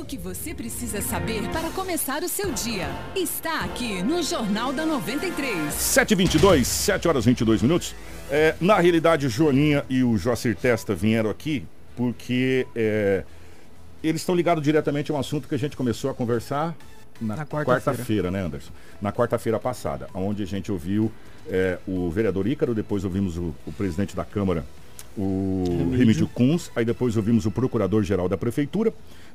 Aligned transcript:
Tudo 0.00 0.06
o 0.06 0.06
que 0.06 0.16
você 0.16 0.54
precisa 0.54 1.02
saber 1.02 1.46
para 1.50 1.68
começar 1.70 2.22
o 2.22 2.28
seu 2.28 2.50
dia 2.52 2.88
está 3.14 3.60
aqui 3.64 4.02
no 4.02 4.22
Jornal 4.22 4.72
da 4.72 4.86
93. 4.86 5.74
7h22, 5.74 6.64
7 6.64 7.06
horas 7.06 7.26
22 7.26 7.60
minutos. 7.60 7.94
É, 8.30 8.54
na 8.62 8.78
realidade, 8.78 9.26
o 9.26 9.28
Joaninha 9.28 9.84
e 9.90 10.02
o 10.02 10.16
Joacir 10.16 10.56
Testa 10.56 10.94
vieram 10.94 11.28
aqui 11.28 11.66
porque 11.96 12.66
é, 12.74 13.24
eles 14.02 14.22
estão 14.22 14.34
ligados 14.34 14.64
diretamente 14.64 15.12
a 15.12 15.14
um 15.14 15.18
assunto 15.18 15.46
que 15.46 15.54
a 15.54 15.58
gente 15.58 15.76
começou 15.76 16.10
a 16.10 16.14
conversar 16.14 16.74
na, 17.20 17.36
na 17.36 17.46
quarta-feira, 17.46 18.22
quarta 18.22 18.30
né, 18.30 18.42
Anderson? 18.42 18.72
Na 19.02 19.12
quarta-feira 19.12 19.58
passada, 19.58 20.08
onde 20.14 20.42
a 20.42 20.46
gente 20.46 20.72
ouviu 20.72 21.12
é, 21.46 21.76
o 21.86 22.08
vereador 22.08 22.46
Ícaro, 22.46 22.74
depois 22.74 23.04
ouvimos 23.04 23.36
o, 23.36 23.54
o 23.66 23.72
presidente 23.72 24.16
da 24.16 24.24
Câmara, 24.24 24.64
o. 25.16 25.64
Remídio 25.96 26.28
Kunz, 26.28 26.70
aí 26.74 26.84
depois 26.84 27.16
ouvimos 27.16 27.46
o 27.46 27.50
procurador-geral 27.50 28.28
da 28.28 28.36
Prefeitura, 28.36 28.92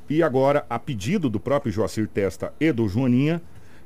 e 0.08 0.22
agora, 0.22 0.64
a 0.68 0.78
pedido 0.78 1.28
do 1.28 1.40
próprio 1.40 1.72
Joacir 1.72 2.06
Testa 2.06 2.52
e 2.60 2.72
do 2.72 2.88
Joaninha, 2.88 3.42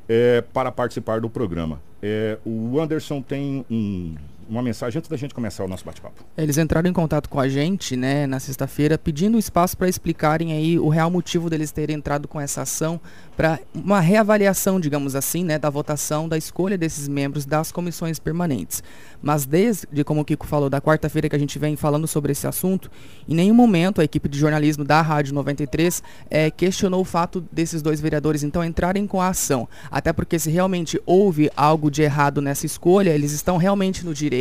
é, 0.08 0.42
para 0.52 0.72
participar 0.72 1.20
do 1.20 1.30
programa. 1.30 1.80
É, 2.02 2.38
o 2.44 2.80
Anderson 2.80 3.22
tem 3.22 3.64
um, 3.70 4.14
uma 4.50 4.62
mensagem 4.62 4.98
antes 4.98 5.08
da 5.08 5.16
gente 5.16 5.32
começar 5.32 5.64
o 5.64 5.68
nosso 5.68 5.84
bate-papo. 5.84 6.24
Eles 6.36 6.58
entraram 6.58 6.90
em 6.90 6.92
contato 6.92 7.28
com 7.28 7.38
a 7.38 7.48
gente, 7.48 7.96
né, 7.96 8.26
na 8.26 8.40
sexta-feira, 8.40 8.98
pedindo 8.98 9.38
espaço 9.38 9.76
para 9.76 9.88
explicarem 9.88 10.52
aí 10.52 10.78
o 10.78 10.88
real 10.88 11.10
motivo 11.10 11.48
deles 11.48 11.70
terem 11.70 11.96
entrado 11.96 12.26
com 12.26 12.40
essa 12.40 12.62
ação 12.62 13.00
para 13.36 13.60
uma 13.72 14.00
reavaliação, 14.00 14.80
digamos 14.80 15.14
assim, 15.14 15.44
né, 15.44 15.58
da 15.58 15.70
votação 15.70 16.28
da 16.28 16.36
escolha 16.36 16.76
desses 16.76 17.06
membros 17.06 17.46
das 17.46 17.70
comissões 17.70 18.18
permanentes. 18.18 18.82
Mas 19.22 19.46
desde, 19.46 20.02
como 20.04 20.22
o 20.22 20.24
Kiko 20.24 20.46
falou, 20.46 20.68
da 20.68 20.80
quarta-feira 20.80 21.28
que 21.28 21.36
a 21.36 21.38
gente 21.38 21.58
vem 21.58 21.76
falando 21.76 22.06
sobre 22.06 22.32
esse 22.32 22.46
assunto, 22.46 22.90
em 23.28 23.34
nenhum 23.34 23.54
momento 23.54 24.00
a 24.00 24.04
equipe 24.04 24.28
de 24.28 24.38
jornalismo 24.38 24.84
da 24.84 25.00
Rádio 25.00 25.34
93 25.34 26.02
é, 26.28 26.46
eh, 26.46 26.50
questionou 26.50 27.02
o 27.02 27.04
fato 27.04 27.44
desses 27.52 27.82
dois 27.82 28.00
vereadores 28.00 28.42
então 28.42 28.64
entrarem 28.64 29.06
com 29.06 29.20
a 29.20 29.28
ação. 29.28 29.68
Até 29.90 30.12
porque 30.12 30.38
se 30.38 30.50
realmente 30.50 31.00
houve 31.06 31.50
algo 31.56 31.90
de 31.90 32.02
errado 32.02 32.42
nessa 32.42 32.66
escolha, 32.66 33.10
eles 33.10 33.32
estão 33.32 33.56
realmente 33.56 34.04
no 34.04 34.12
direito 34.14 34.39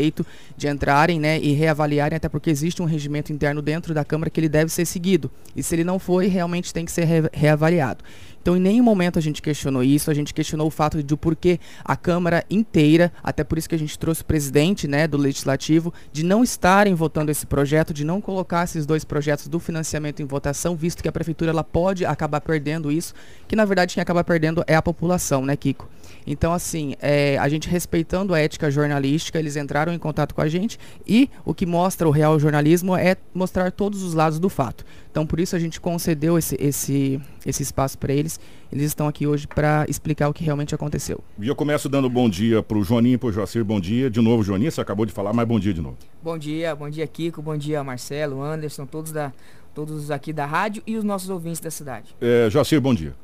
de 0.57 0.67
entrarem 0.67 1.19
né, 1.19 1.39
e 1.39 1.53
reavaliarem, 1.53 2.15
até 2.15 2.27
porque 2.27 2.49
existe 2.49 2.81
um 2.81 2.85
regimento 2.85 3.31
interno 3.31 3.61
dentro 3.61 3.93
da 3.93 4.03
Câmara 4.03 4.29
que 4.29 4.39
ele 4.39 4.49
deve 4.49 4.71
ser 4.71 4.85
seguido. 4.85 5.29
E 5.55 5.61
se 5.61 5.75
ele 5.75 5.83
não 5.83 5.99
foi, 5.99 6.27
realmente 6.27 6.73
tem 6.73 6.85
que 6.85 6.91
ser 6.91 7.05
re 7.05 7.29
reavaliado. 7.33 8.03
Então, 8.41 8.55
em 8.55 8.59
nenhum 8.59 8.83
momento 8.83 9.19
a 9.19 9.21
gente 9.21 9.41
questionou 9.41 9.83
isso, 9.83 10.09
a 10.09 10.13
gente 10.13 10.33
questionou 10.33 10.67
o 10.67 10.71
fato 10.71 11.01
de 11.03 11.13
o 11.13 11.17
porquê 11.17 11.59
a 11.83 11.95
Câmara 11.95 12.43
inteira, 12.49 13.11
até 13.23 13.43
por 13.43 13.57
isso 13.57 13.69
que 13.69 13.75
a 13.75 13.79
gente 13.79 13.97
trouxe 13.97 14.21
o 14.21 14.25
presidente 14.25 14.87
né, 14.87 15.07
do 15.07 15.17
Legislativo, 15.17 15.93
de 16.11 16.23
não 16.23 16.43
estarem 16.43 16.93
votando 16.93 17.31
esse 17.31 17.45
projeto, 17.45 17.93
de 17.93 18.03
não 18.03 18.21
colocar 18.21 18.63
esses 18.63 18.85
dois 18.85 19.03
projetos 19.03 19.47
do 19.47 19.59
financiamento 19.59 20.21
em 20.21 20.25
votação, 20.25 20.75
visto 20.75 21.01
que 21.03 21.09
a 21.09 21.11
Prefeitura 21.11 21.51
ela 21.51 21.63
pode 21.63 22.05
acabar 22.05 22.41
perdendo 22.41 22.91
isso, 22.91 23.13
que 23.47 23.55
na 23.55 23.65
verdade 23.65 23.93
quem 23.93 24.01
acaba 24.01 24.23
perdendo 24.23 24.63
é 24.67 24.75
a 24.75 24.81
população, 24.81 25.45
né, 25.45 25.55
Kiko? 25.55 25.87
Então, 26.25 26.53
assim, 26.53 26.95
é, 27.01 27.37
a 27.37 27.49
gente 27.49 27.67
respeitando 27.67 28.33
a 28.33 28.39
ética 28.39 28.69
jornalística, 28.69 29.39
eles 29.39 29.55
entraram 29.55 29.93
em 29.93 29.97
contato 29.97 30.35
com 30.35 30.41
a 30.41 30.47
gente 30.47 30.77
e 31.07 31.29
o 31.43 31.53
que 31.53 31.65
mostra 31.65 32.07
o 32.07 32.11
real 32.11 32.39
jornalismo 32.39 32.95
é 32.95 33.15
mostrar 33.33 33.71
todos 33.71 34.03
os 34.03 34.13
lados 34.13 34.39
do 34.39 34.49
fato. 34.49 34.85
Então, 35.09 35.25
por 35.25 35.39
isso 35.39 35.55
a 35.55 35.59
gente 35.59 35.81
concedeu 35.81 36.37
esse, 36.37 36.55
esse, 36.59 37.19
esse 37.45 37.63
espaço 37.63 37.97
para 37.97 38.13
eles. 38.13 38.28
Eles 38.71 38.85
estão 38.85 39.07
aqui 39.07 39.25
hoje 39.25 39.47
para 39.47 39.85
explicar 39.87 40.27
o 40.27 40.33
que 40.33 40.43
realmente 40.43 40.75
aconteceu. 40.75 41.23
E 41.39 41.47
eu 41.47 41.55
começo 41.55 41.87
dando 41.87 42.09
bom 42.09 42.29
dia 42.29 42.61
para 42.61 42.77
o 42.77 42.83
Joaninho 42.83 43.15
e 43.15 43.17
para 43.17 43.29
o 43.29 43.31
Joacir. 43.31 43.63
Bom 43.63 43.79
dia. 43.79 44.09
De 44.09 44.21
novo, 44.21 44.43
Joaninho, 44.43 44.71
você 44.71 44.81
acabou 44.81 45.05
de 45.05 45.13
falar, 45.13 45.33
mas 45.33 45.47
bom 45.47 45.59
dia 45.59 45.73
de 45.73 45.81
novo. 45.81 45.97
Bom 46.21 46.37
dia, 46.37 46.75
bom 46.75 46.89
dia, 46.89 47.07
Kiko. 47.07 47.41
Bom 47.41 47.57
dia, 47.57 47.83
Marcelo, 47.83 48.43
Anderson, 48.43 48.85
todos, 48.85 49.11
da, 49.11 49.31
todos 49.73 50.11
aqui 50.11 50.33
da 50.33 50.45
rádio 50.45 50.83
e 50.85 50.97
os 50.97 51.03
nossos 51.03 51.29
ouvintes 51.29 51.59
da 51.59 51.71
cidade. 51.71 52.15
É, 52.21 52.49
Joacir, 52.49 52.79
bom 52.81 52.93
dia. 52.93 53.15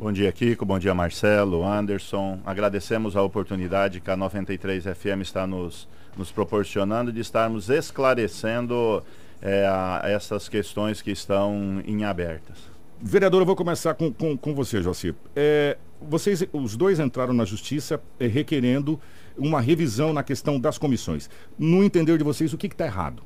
Bom 0.00 0.10
dia, 0.10 0.32
Kiko. 0.32 0.64
Bom 0.64 0.78
dia, 0.78 0.94
Marcelo, 0.94 1.62
Anderson. 1.62 2.40
Agradecemos 2.46 3.16
a 3.16 3.22
oportunidade 3.22 4.00
que 4.00 4.10
a 4.10 4.16
93 4.16 4.84
FM 4.84 5.20
está 5.20 5.46
nos, 5.46 5.86
nos 6.16 6.32
proporcionando 6.32 7.12
de 7.12 7.20
estarmos 7.20 7.68
esclarecendo 7.68 9.02
é, 9.42 9.66
a, 9.66 10.00
essas 10.04 10.48
questões 10.48 11.02
que 11.02 11.10
estão 11.10 11.82
em 11.86 12.04
abertas. 12.04 12.69
Vereador, 13.02 13.40
eu 13.40 13.46
vou 13.46 13.56
começar 13.56 13.94
com, 13.94 14.12
com, 14.12 14.36
com 14.36 14.54
você, 14.54 14.82
Jocir. 14.82 15.14
É, 15.34 15.78
vocês, 16.02 16.44
os 16.52 16.76
dois 16.76 17.00
entraram 17.00 17.32
na 17.32 17.46
justiça 17.46 17.98
é, 18.18 18.26
requerendo 18.26 19.00
uma 19.38 19.58
revisão 19.58 20.12
na 20.12 20.22
questão 20.22 20.60
das 20.60 20.76
comissões. 20.76 21.30
No 21.58 21.82
entender 21.82 22.18
de 22.18 22.24
vocês, 22.24 22.52
o 22.52 22.58
que 22.58 22.66
está 22.66 22.84
errado? 22.84 23.22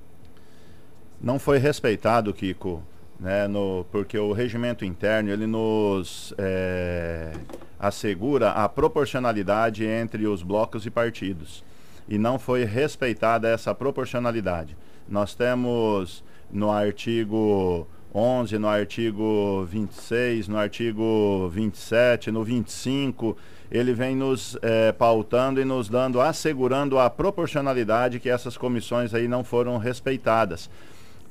Não 1.21 1.41
foi 1.41 1.59
respeitado, 1.59 2.33
Kiko, 2.33 2.85
né, 3.19 3.49
no, 3.49 3.85
porque 3.91 4.17
o 4.17 4.33
regimento 4.33 4.85
interno 4.85 5.31
ele 5.31 5.47
nos 5.47 6.33
é, 6.39 7.33
assegura 7.77 8.51
a 8.51 8.69
proporcionalidade 8.69 9.85
entre 9.85 10.25
os 10.29 10.43
blocos 10.43 10.87
e 10.87 10.91
partidos 10.91 11.65
e 12.09 12.17
não 12.17 12.39
foi 12.39 12.65
respeitada 12.65 13.49
essa 13.49 13.75
proporcionalidade. 13.75 14.77
Nós 15.09 15.35
temos 15.35 16.23
no 16.51 16.71
artigo 16.71 17.89
11, 18.15 18.59
no 18.59 18.69
artigo 18.69 19.65
26, 19.65 20.47
no 20.47 20.57
artigo 20.57 21.49
27, 21.53 22.31
no 22.31 22.45
25, 22.45 23.37
ele 23.71 23.93
vem 23.93 24.15
nos 24.15 24.57
é, 24.63 24.93
pautando 24.93 25.61
e 25.61 25.65
nos 25.65 25.89
dando, 25.89 26.21
assegurando 26.21 26.99
a 26.99 27.11
proporcionalidade 27.11 28.21
que 28.21 28.29
essas 28.29 28.57
comissões 28.57 29.13
aí 29.13 29.27
não 29.27 29.43
foram 29.43 29.79
respeitadas 29.79 30.71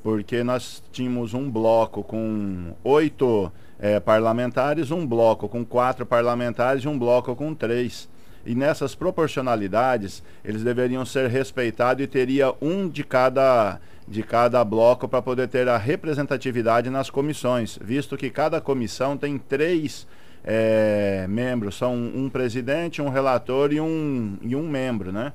porque 0.04 0.44
nós 0.44 0.82
tínhamos 0.92 1.32
um 1.32 1.50
bloco 1.50 2.02
com 2.04 2.74
oito 2.84 3.50
é, 3.78 3.98
parlamentares, 3.98 4.90
um 4.90 5.06
bloco 5.06 5.48
com 5.48 5.64
quatro 5.64 6.04
parlamentares 6.04 6.84
e 6.84 6.88
um 6.88 6.98
bloco 6.98 7.34
com 7.34 7.54
três. 7.54 8.06
E 8.46 8.54
nessas 8.54 8.94
proporcionalidades, 8.94 10.22
eles 10.44 10.62
deveriam 10.62 11.04
ser 11.04 11.28
respeitados 11.28 12.04
e 12.04 12.06
teria 12.06 12.52
um 12.60 12.88
de 12.88 13.02
cada, 13.02 13.80
de 14.06 14.22
cada 14.22 14.62
bloco 14.64 15.08
para 15.08 15.22
poder 15.22 15.48
ter 15.48 15.68
a 15.68 15.78
representatividade 15.78 16.90
nas 16.90 17.08
comissões, 17.08 17.78
visto 17.82 18.16
que 18.16 18.30
cada 18.30 18.60
comissão 18.60 19.16
tem 19.16 19.38
três 19.38 20.06
é, 20.44 21.26
membros, 21.28 21.76
são 21.76 21.94
um 21.94 22.28
presidente, 22.28 23.00
um 23.00 23.08
relator 23.08 23.72
e 23.72 23.80
um, 23.80 24.36
e 24.42 24.54
um 24.54 24.68
membro, 24.68 25.10
né? 25.10 25.32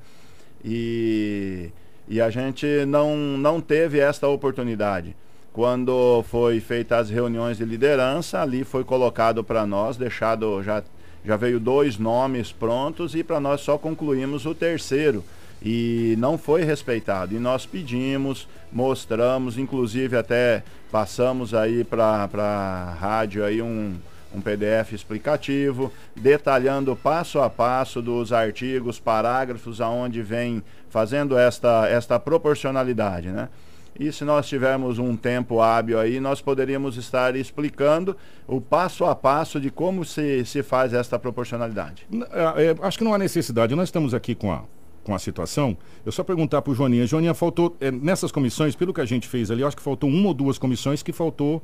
E 0.64 1.72
e 2.10 2.20
a 2.20 2.32
gente 2.32 2.66
não, 2.88 3.16
não 3.16 3.62
teve 3.62 4.00
esta 4.00 4.28
oportunidade. 4.28 5.16
Quando 5.54 6.24
foi 6.24 6.60
feitas 6.60 7.02
as 7.02 7.10
reuniões 7.12 7.58
de 7.58 7.66
liderança, 7.66 8.42
ali 8.42 8.64
foi 8.64 8.84
colocado 8.84 9.44
para 9.44 9.66
nós, 9.68 9.96
deixado 9.96 10.64
já 10.64 10.82
já 11.24 11.36
veio 11.36 11.60
dois 11.60 11.98
nomes 11.98 12.52
prontos 12.52 13.16
e 13.16 13.24
para 13.24 13.40
nós 13.40 13.62
só 13.62 13.78
concluímos 13.78 14.46
o 14.46 14.56
terceiro 14.56 15.24
e 15.62 16.16
não 16.18 16.38
foi 16.38 16.64
respeitado. 16.64 17.36
E 17.36 17.40
nós 17.40 17.66
pedimos, 17.66 18.48
mostramos, 18.72 19.58
inclusive 19.58 20.18
até 20.18 20.64
passamos 20.92 21.54
aí 21.54 21.84
para 21.84 22.30
a 22.34 22.96
rádio 23.00 23.44
aí 23.44 23.62
um, 23.62 23.96
um 24.34 24.42
PDF 24.42 24.94
explicativo, 24.94 25.92
detalhando 26.16 26.96
passo 26.96 27.40
a 27.40 27.50
passo 27.50 28.02
dos 28.02 28.32
artigos, 28.32 29.00
parágrafos, 29.00 29.82
aonde 29.82 30.22
vem 30.22 30.64
fazendo 30.90 31.38
esta, 31.38 31.88
esta 31.88 32.20
proporcionalidade, 32.20 33.30
né? 33.30 33.50
E 34.00 34.12
se 34.14 34.24
nós 34.24 34.48
tivermos 34.48 34.98
um 34.98 35.16
tempo 35.18 35.60
hábil 35.60 36.00
aí, 36.00 36.22
nós 36.22 36.42
poderíamos 36.42 36.96
estar 36.96 37.36
explicando 37.36 38.16
o 38.48 38.62
passo 38.62 39.04
a 39.04 39.14
passo 39.14 39.60
de 39.60 39.70
como 39.70 40.06
se, 40.06 40.46
se 40.46 40.64
faz 40.64 40.94
esta 40.94 41.20
proporcionalidade. 41.20 42.08
É, 42.32 42.68
é, 42.68 42.76
acho 42.82 42.98
que 42.98 43.04
não 43.04 43.14
há 43.14 43.18
necessidade. 43.18 43.76
Nós 43.76 43.90
estamos 43.90 44.14
aqui 44.14 44.34
com 44.34 44.54
a, 44.54 44.64
com 45.04 45.14
a 45.14 45.20
situação. 45.20 45.78
Eu 46.06 46.14
só 46.14 46.24
perguntar 46.24 46.62
para 46.62 46.72
o 46.72 46.76
Joaninha. 46.76 47.06
Joaninha, 47.06 47.34
faltou, 47.34 47.76
é, 47.82 47.92
nessas 47.92 48.32
comissões, 48.32 48.74
pelo 48.74 48.94
que 48.94 49.02
a 49.02 49.06
gente 49.06 49.28
fez 49.28 49.52
ali, 49.52 49.66
acho 49.66 49.76
que 49.76 49.84
faltou 49.84 50.10
uma 50.10 50.30
ou 50.30 50.34
duas 50.34 50.58
comissões 50.58 51.04
que 51.04 51.12
faltou 51.12 51.62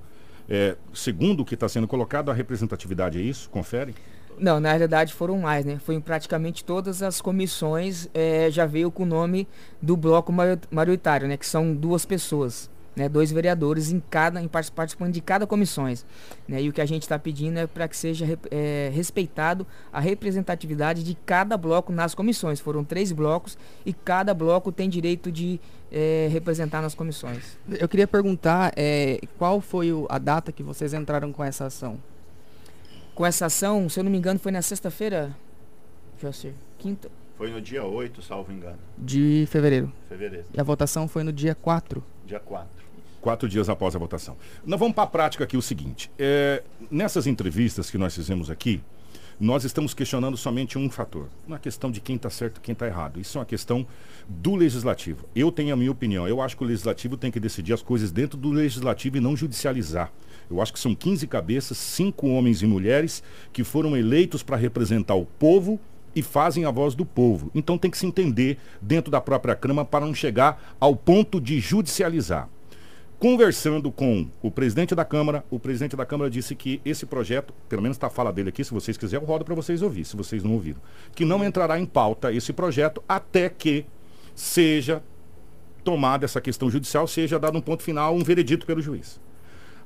é, 0.47 0.75
segundo 0.94 1.41
o 1.41 1.46
que 1.46 1.56
está 1.56 1.67
sendo 1.67 1.88
colocado, 1.88 2.29
a 2.29 2.34
representatividade 2.34 3.17
é 3.17 3.22
isso? 3.22 3.49
Confere? 3.49 3.96
Não, 4.40 4.59
na 4.59 4.70
realidade 4.70 5.14
foram 5.14 5.40
mais, 5.40 5.66
né? 5.66 5.79
Foi 5.79 5.96
em 5.96 6.02
praticamente 6.02 6.64
todas 6.64 7.02
as 7.02 7.22
comissões, 7.22 8.09
é, 8.14 8.49
já 8.52 8.66
veio 8.66 8.91
com 8.91 9.03
o 9.03 9.05
nome 9.05 9.47
do 9.82 9.96
bloco 9.96 10.34
maioritário, 10.72 11.28
né? 11.28 11.37
Que 11.37 11.46
são 11.46 11.73
duas 11.73 12.05
pessoas 12.05 12.70
né, 12.96 13.09
dois 13.09 13.32
vereadores 13.32 13.91
em 13.91 13.99
cada, 13.99 14.41
em 14.41 14.47
participando 14.47 15.11
de 15.11 15.22
cada 15.22 15.46
comissões. 15.46 16.05
Né, 16.47 16.64
e 16.64 16.70
o 16.70 16.73
que 16.73 16.82
a 16.82 16.85
gente 16.85 17.03
está 17.03 17.20
pedindo 17.20 17.59
é 17.59 17.67
para 17.67 17.87
que 17.87 17.97
seja 17.97 18.26
é, 18.49 18.90
respeitado 18.93 19.67
a 19.91 19.99
representatividade 19.99 21.03
de 21.03 21.16
cada 21.26 21.58
bloco 21.58 21.91
nas 21.91 22.16
comissões. 22.16 22.59
Foram 22.59 22.84
três 22.84 23.11
blocos 23.11 23.58
e 23.85 23.93
cada 23.93 24.34
bloco 24.34 24.72
tem 24.72 24.90
direito 24.90 25.31
de 25.31 25.59
é, 25.91 26.29
representar 26.31 26.81
nas 26.81 26.96
comissões. 26.96 27.58
Eu 27.70 27.88
queria 27.88 28.08
perguntar 28.08 28.73
qual 29.38 29.59
foi 29.59 29.90
a 30.09 30.17
data 30.17 30.52
que 30.52 30.64
vocês 30.64 30.93
entraram 30.93 31.31
com 31.31 31.43
essa 31.43 31.66
ação? 31.66 31.97
Com 33.16 33.26
essa 33.26 33.46
ação, 33.46 33.88
se 33.88 33.97
eu 33.97 34.03
não 34.03 34.12
me 34.12 34.17
engano, 34.17 34.38
foi 34.38 34.52
na 34.52 34.62
sexta-feira, 34.62 35.34
José, 36.22 36.52
quinta. 36.78 37.09
Foi 37.38 37.50
no 37.50 37.62
dia 37.62 37.82
8, 37.84 38.22
salvo 38.22 38.52
engano. 38.52 38.78
De 38.97 39.47
fevereiro. 39.50 39.91
Fevereiro. 40.09 40.46
E 40.53 40.59
a 40.59 40.64
votação 40.64 41.08
foi 41.08 41.23
no 41.23 41.32
dia 41.32 41.56
4. 41.56 42.03
Dia 42.26 42.41
4. 42.41 42.67
Quatro 43.22 43.47
dias 43.47 43.70
após 43.70 43.96
a 43.96 44.00
votação. 44.00 44.35
Nós 44.66 44.78
vamos 44.78 44.94
para 44.94 45.06
a 45.06 45.08
prática 45.08 45.46
aqui 45.46 45.56
o 45.56 45.62
seguinte. 45.62 46.12
É, 46.20 46.62
nessas 46.91 47.26
entrevistas 47.26 47.90
que 47.90 47.97
nós 47.97 48.14
fizemos 48.14 48.50
aqui, 48.50 48.82
nós 49.40 49.64
estamos 49.66 49.93
questionando 49.93 50.37
somente 50.37 50.78
um 50.78 50.90
fator. 50.90 51.28
É 51.49 51.58
questão 51.58 51.91
de 51.91 51.99
quem 51.99 52.16
está 52.16 52.29
certo 52.29 52.58
e 52.58 52.61
quem 52.61 52.73
está 52.73 52.87
errado. 52.87 53.20
Isso 53.20 53.37
é 53.37 53.40
uma 53.40 53.46
questão 53.46 53.85
do 54.28 54.55
legislativo. 54.55 55.28
Eu 55.35 55.52
tenho 55.52 55.73
a 55.73 55.78
minha 55.78 55.91
opinião. 55.91 56.28
Eu 56.28 56.41
acho 56.41 56.55
que 56.55 56.64
o 56.64 56.67
legislativo 56.67 57.17
tem 57.17 57.32
que 57.32 57.40
decidir 57.40 57.73
as 57.73 57.82
coisas 57.82 58.11
dentro 58.11 58.37
do 58.37 58.49
legislativo 58.49 59.17
e 59.17 59.20
não 59.20 59.35
judicializar. 59.35 60.11
Eu 60.49 60.61
acho 60.61 60.72
que 60.72 60.79
são 60.79 60.96
15 60.96 61.28
cabeças, 61.28 61.78
cinco 61.78 62.28
homens 62.28 62.61
e 62.61 62.66
mulheres 62.66 63.23
que 63.52 63.64
foram 63.64 63.97
eleitos 63.97 64.43
para 64.43 64.55
representar 64.55 65.16
o 65.16 65.26
povo 65.26 65.79
e 66.16 66.22
fazem 66.22 66.64
a 66.64 66.72
voz 66.72 66.96
do 66.96 67.05
povo. 67.05 67.52
Então 67.53 67.78
tem 67.78 67.91
que 67.91 67.97
se 67.97 68.05
entender 68.05 68.58
dentro 68.81 69.11
da 69.11 69.20
própria 69.20 69.55
Câmara 69.55 69.85
para 69.85 70.05
não 70.05 70.14
chegar 70.14 70.76
ao 70.79 70.96
ponto 70.96 71.41
de 71.41 71.59
judicializar. 71.59 72.47
Conversando 73.17 73.91
com 73.91 74.28
o 74.41 74.52
presidente 74.52 74.94
da 74.94 75.06
Câmara, 75.06 75.44
o 75.50 75.58
presidente 75.58 75.96
da 75.96 76.06
Câmara 76.06 76.29
disse 76.29 76.53
que 76.53 76.82
esse 76.84 77.06
projeto, 77.06 77.53
pelo 77.70 77.82
menos 77.82 77.96
está 77.96 78.08
a 78.08 78.09
fala 78.09 78.32
dele 78.32 78.50
aqui, 78.50 78.64
se 78.64 78.73
vocês 78.73 78.97
quiserem, 78.97 79.23
eu 79.23 79.28
rodo 79.28 79.46
para 79.46 79.56
vocês 79.56 79.82
ouvir, 79.82 80.03
se 80.03 80.17
vocês 80.17 80.44
não 80.44 80.52
ouviram, 80.53 80.82
que 81.16 81.23
não 81.23 81.44
entrará 81.44 81.79
em 81.79 81.85
pauta 81.85 82.32
esse 82.32 82.52
projeto 82.52 83.02
até 83.08 83.47
que 83.50 83.85
seja 84.35 85.02
tomada 85.84 86.26
essa 86.26 86.41
questão 86.41 86.70
judicial, 86.70 87.08
seja 87.08 87.40
dado 87.40 87.58
um 87.58 87.62
ponto 87.62 87.84
final, 87.84 88.14
um 88.14 88.23
veredito 88.23 88.66
pelo 88.66 88.82
juiz. 88.82 89.20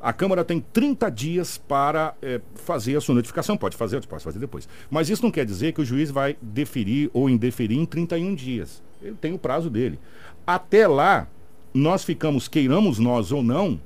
A 0.02 0.14
Câmara 0.14 0.46
tem 0.46 0.62
30 0.62 1.10
dias 1.12 1.58
para 1.58 2.16
é, 2.22 2.40
fazer 2.56 2.96
a 2.96 3.02
sua 3.02 3.16
notificação. 3.16 3.58
Pode 3.58 3.76
fazer, 3.76 4.04
pode 4.08 4.24
fazer 4.24 4.40
depois. 4.40 4.68
Mas 4.90 5.10
isso 5.10 5.22
não 5.22 5.30
quer 5.30 5.46
dizer 5.46 5.74
que 5.74 5.82
o 5.82 5.86
juiz 5.86 6.10
vai 6.10 6.38
deferir 6.42 7.10
ou 7.14 7.30
indeferir 7.30 7.78
em 7.78 7.86
31 7.86 8.34
dias. 8.34 8.82
Ele 9.02 9.18
tem 9.20 9.34
o 9.34 9.38
prazo 9.38 9.70
dele. 9.70 10.00
Até 10.48 10.88
lá, 10.88 11.28
nós 11.74 12.04
ficamos, 12.04 12.48
queiramos 12.48 13.00
nós 13.00 13.32
ou 13.32 13.44
não, 13.44 13.80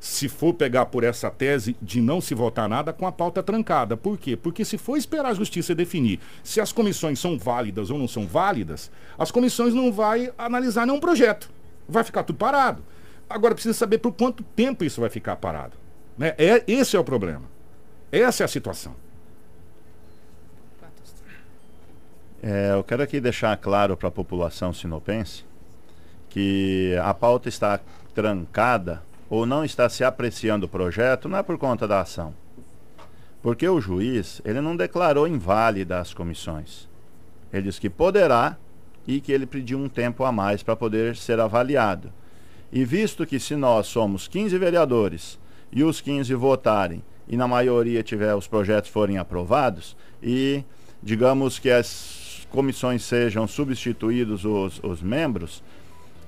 se 0.00 0.28
for 0.28 0.54
pegar 0.54 0.86
por 0.86 1.04
essa 1.04 1.30
tese 1.30 1.76
de 1.80 2.00
não 2.00 2.22
se 2.22 2.34
votar 2.34 2.66
nada 2.68 2.90
com 2.90 3.06
a 3.06 3.12
pauta 3.12 3.42
trancada. 3.42 3.98
Por 3.98 4.16
quê? 4.16 4.34
Porque 4.34 4.64
se 4.64 4.78
for 4.78 4.96
esperar 4.96 5.30
a 5.30 5.34
justiça 5.34 5.74
definir 5.74 6.18
se 6.42 6.58
as 6.58 6.72
comissões 6.72 7.20
são 7.20 7.38
válidas 7.38 7.90
ou 7.90 7.98
não 7.98 8.08
são 8.08 8.26
válidas, 8.26 8.90
as 9.18 9.30
comissões 9.30 9.74
não 9.74 9.92
vai 9.92 10.32
analisar 10.38 10.86
nenhum 10.86 10.98
projeto. 10.98 11.50
Vai 11.86 12.02
ficar 12.02 12.22
tudo 12.22 12.36
parado. 12.38 12.82
Agora 13.28 13.54
precisa 13.54 13.74
saber 13.74 13.98
por 13.98 14.12
quanto 14.12 14.42
tempo 14.42 14.84
isso 14.84 15.02
vai 15.02 15.10
ficar 15.10 15.36
parado. 15.36 15.76
Né? 16.16 16.34
É, 16.38 16.64
esse 16.66 16.96
é 16.96 16.98
o 16.98 17.04
problema. 17.04 17.44
Essa 18.10 18.42
é 18.42 18.46
a 18.46 18.48
situação. 18.48 18.96
É, 22.42 22.72
eu 22.72 22.82
quero 22.82 23.02
aqui 23.02 23.20
deixar 23.20 23.54
claro 23.58 23.98
para 23.98 24.08
a 24.08 24.10
população 24.10 24.72
sinopense 24.72 25.49
que 26.30 26.96
a 27.02 27.12
pauta 27.12 27.48
está 27.48 27.80
trancada 28.14 29.02
ou 29.28 29.44
não 29.44 29.64
está 29.64 29.88
se 29.88 30.02
apreciando 30.02 30.66
o 30.66 30.68
projeto 30.68 31.28
não 31.28 31.38
é 31.38 31.42
por 31.42 31.58
conta 31.58 31.86
da 31.86 32.00
ação. 32.00 32.34
Porque 33.42 33.68
o 33.68 33.80
juiz, 33.80 34.40
ele 34.44 34.60
não 34.60 34.76
declarou 34.76 35.26
inválida 35.26 35.98
as 35.98 36.14
comissões. 36.14 36.88
Ele 37.52 37.62
disse 37.62 37.80
que 37.80 37.90
poderá 37.90 38.56
e 39.06 39.20
que 39.20 39.32
ele 39.32 39.46
pediu 39.46 39.78
um 39.78 39.88
tempo 39.88 40.24
a 40.24 40.32
mais 40.32 40.62
para 40.62 40.76
poder 40.76 41.16
ser 41.16 41.40
avaliado. 41.40 42.12
E 42.72 42.84
visto 42.84 43.26
que 43.26 43.40
se 43.40 43.56
nós 43.56 43.86
somos 43.86 44.28
15 44.28 44.56
vereadores 44.58 45.38
e 45.72 45.82
os 45.82 46.00
15 46.00 46.34
votarem 46.34 47.02
e 47.28 47.36
na 47.36 47.48
maioria 47.48 48.02
tiver 48.02 48.34
os 48.34 48.46
projetos 48.46 48.90
forem 48.90 49.18
aprovados 49.18 49.96
e 50.22 50.64
digamos 51.02 51.58
que 51.58 51.70
as 51.70 52.46
comissões 52.50 53.02
sejam 53.02 53.46
substituídos 53.46 54.44
os, 54.44 54.80
os 54.82 55.00
membros, 55.00 55.62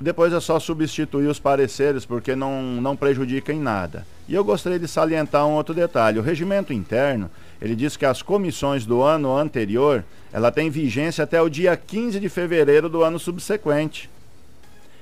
depois 0.02 0.32
é 0.32 0.40
só 0.40 0.58
substituir 0.58 1.26
os 1.26 1.38
pareceres, 1.38 2.04
porque 2.04 2.34
não, 2.34 2.62
não 2.62 2.96
prejudica 2.96 3.52
em 3.52 3.60
nada. 3.60 4.06
E 4.28 4.34
eu 4.34 4.44
gostaria 4.44 4.78
de 4.78 4.88
salientar 4.88 5.46
um 5.46 5.52
outro 5.52 5.74
detalhe. 5.74 6.18
O 6.18 6.22
regimento 6.22 6.72
interno, 6.72 7.30
ele 7.60 7.76
diz 7.76 7.96
que 7.96 8.04
as 8.04 8.22
comissões 8.22 8.84
do 8.84 9.02
ano 9.02 9.36
anterior, 9.36 10.04
ela 10.32 10.50
tem 10.50 10.70
vigência 10.70 11.24
até 11.24 11.40
o 11.40 11.48
dia 11.48 11.76
15 11.76 12.18
de 12.18 12.28
fevereiro 12.28 12.88
do 12.88 13.02
ano 13.02 13.18
subsequente. 13.18 14.10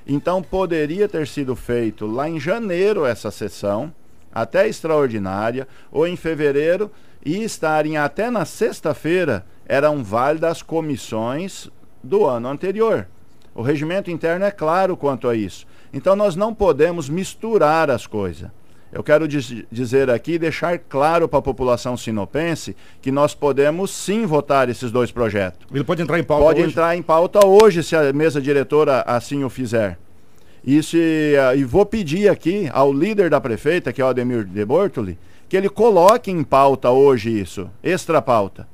Então 0.07 0.43
poderia 0.43 1.09
ter 1.09 1.27
sido 1.27 1.55
feito 1.55 2.07
lá 2.07 2.29
em 2.29 2.41
janeiro 2.41 3.07
essa 3.07 3.31
sessão, 3.31 3.93
até 4.33 4.69
extraordinária, 4.69 5.69
ou 5.93 6.07
em 6.07 6.17
fevereiro, 6.17 6.91
e 7.25 7.43
estarem 7.43 7.97
até 7.97 8.31
na 8.31 8.45
sexta-feira, 8.45 9.45
eram 9.67 10.03
válidas 10.03 10.51
as 10.51 10.63
comissões 10.63 11.69
do 12.03 12.27
ano 12.27 12.49
anterior. 12.49 13.07
O 13.61 13.63
regimento 13.63 14.11
interno 14.11 14.47
é 14.47 14.51
claro 14.51 14.97
quanto 14.97 15.29
a 15.29 15.37
isso. 15.37 15.67
Então 15.93 16.17
nós 16.17 16.35
não 16.35 16.55
podemos 16.55 17.11
misturar 17.11 17.91
as 17.91 18.07
coisas. 18.07 18.49
Eu 18.91 19.05
quero 19.05 19.29
diz 19.29 19.55
dizer 19.71 20.09
aqui, 20.09 20.39
deixar 20.39 20.79
claro 20.79 21.29
para 21.29 21.41
a 21.41 21.43
população 21.43 21.95
sinopense 21.95 22.75
que 23.03 23.13
nós 23.13 23.35
podemos 23.35 23.91
sim 23.91 24.25
votar 24.25 24.71
esses 24.71 24.91
dois 24.91 25.13
projetos. 25.13 25.69
Ele 25.71 25.85
pode 25.85 26.01
entrar 26.01 26.19
em 26.19 26.25
pauta 26.25 26.43
pode 26.43 26.61
hoje? 26.63 26.71
entrar 26.71 26.97
em 26.97 27.03
pauta 27.03 27.47
hoje, 27.47 27.83
se 27.83 27.95
a 27.95 28.11
mesa 28.15 28.41
diretora 28.41 29.05
assim 29.07 29.45
o 29.45 29.51
fizer. 29.51 29.99
E, 30.65 30.83
se, 30.83 31.35
uh, 31.37 31.55
e 31.55 31.63
vou 31.63 31.85
pedir 31.85 32.31
aqui 32.31 32.67
ao 32.73 32.91
líder 32.91 33.29
da 33.29 33.43
prefeita, 33.43 33.93
que 33.93 34.01
é 34.01 34.05
o 34.07 34.09
Ademir 34.09 34.45
de 34.45 34.65
Bortoli, 34.65 35.19
que 35.51 35.57
ele 35.57 35.69
coloque 35.69 36.31
em 36.31 36.43
pauta 36.43 36.89
hoje 36.89 37.29
isso, 37.39 37.69
extra 37.83 38.23
pauta. 38.23 38.67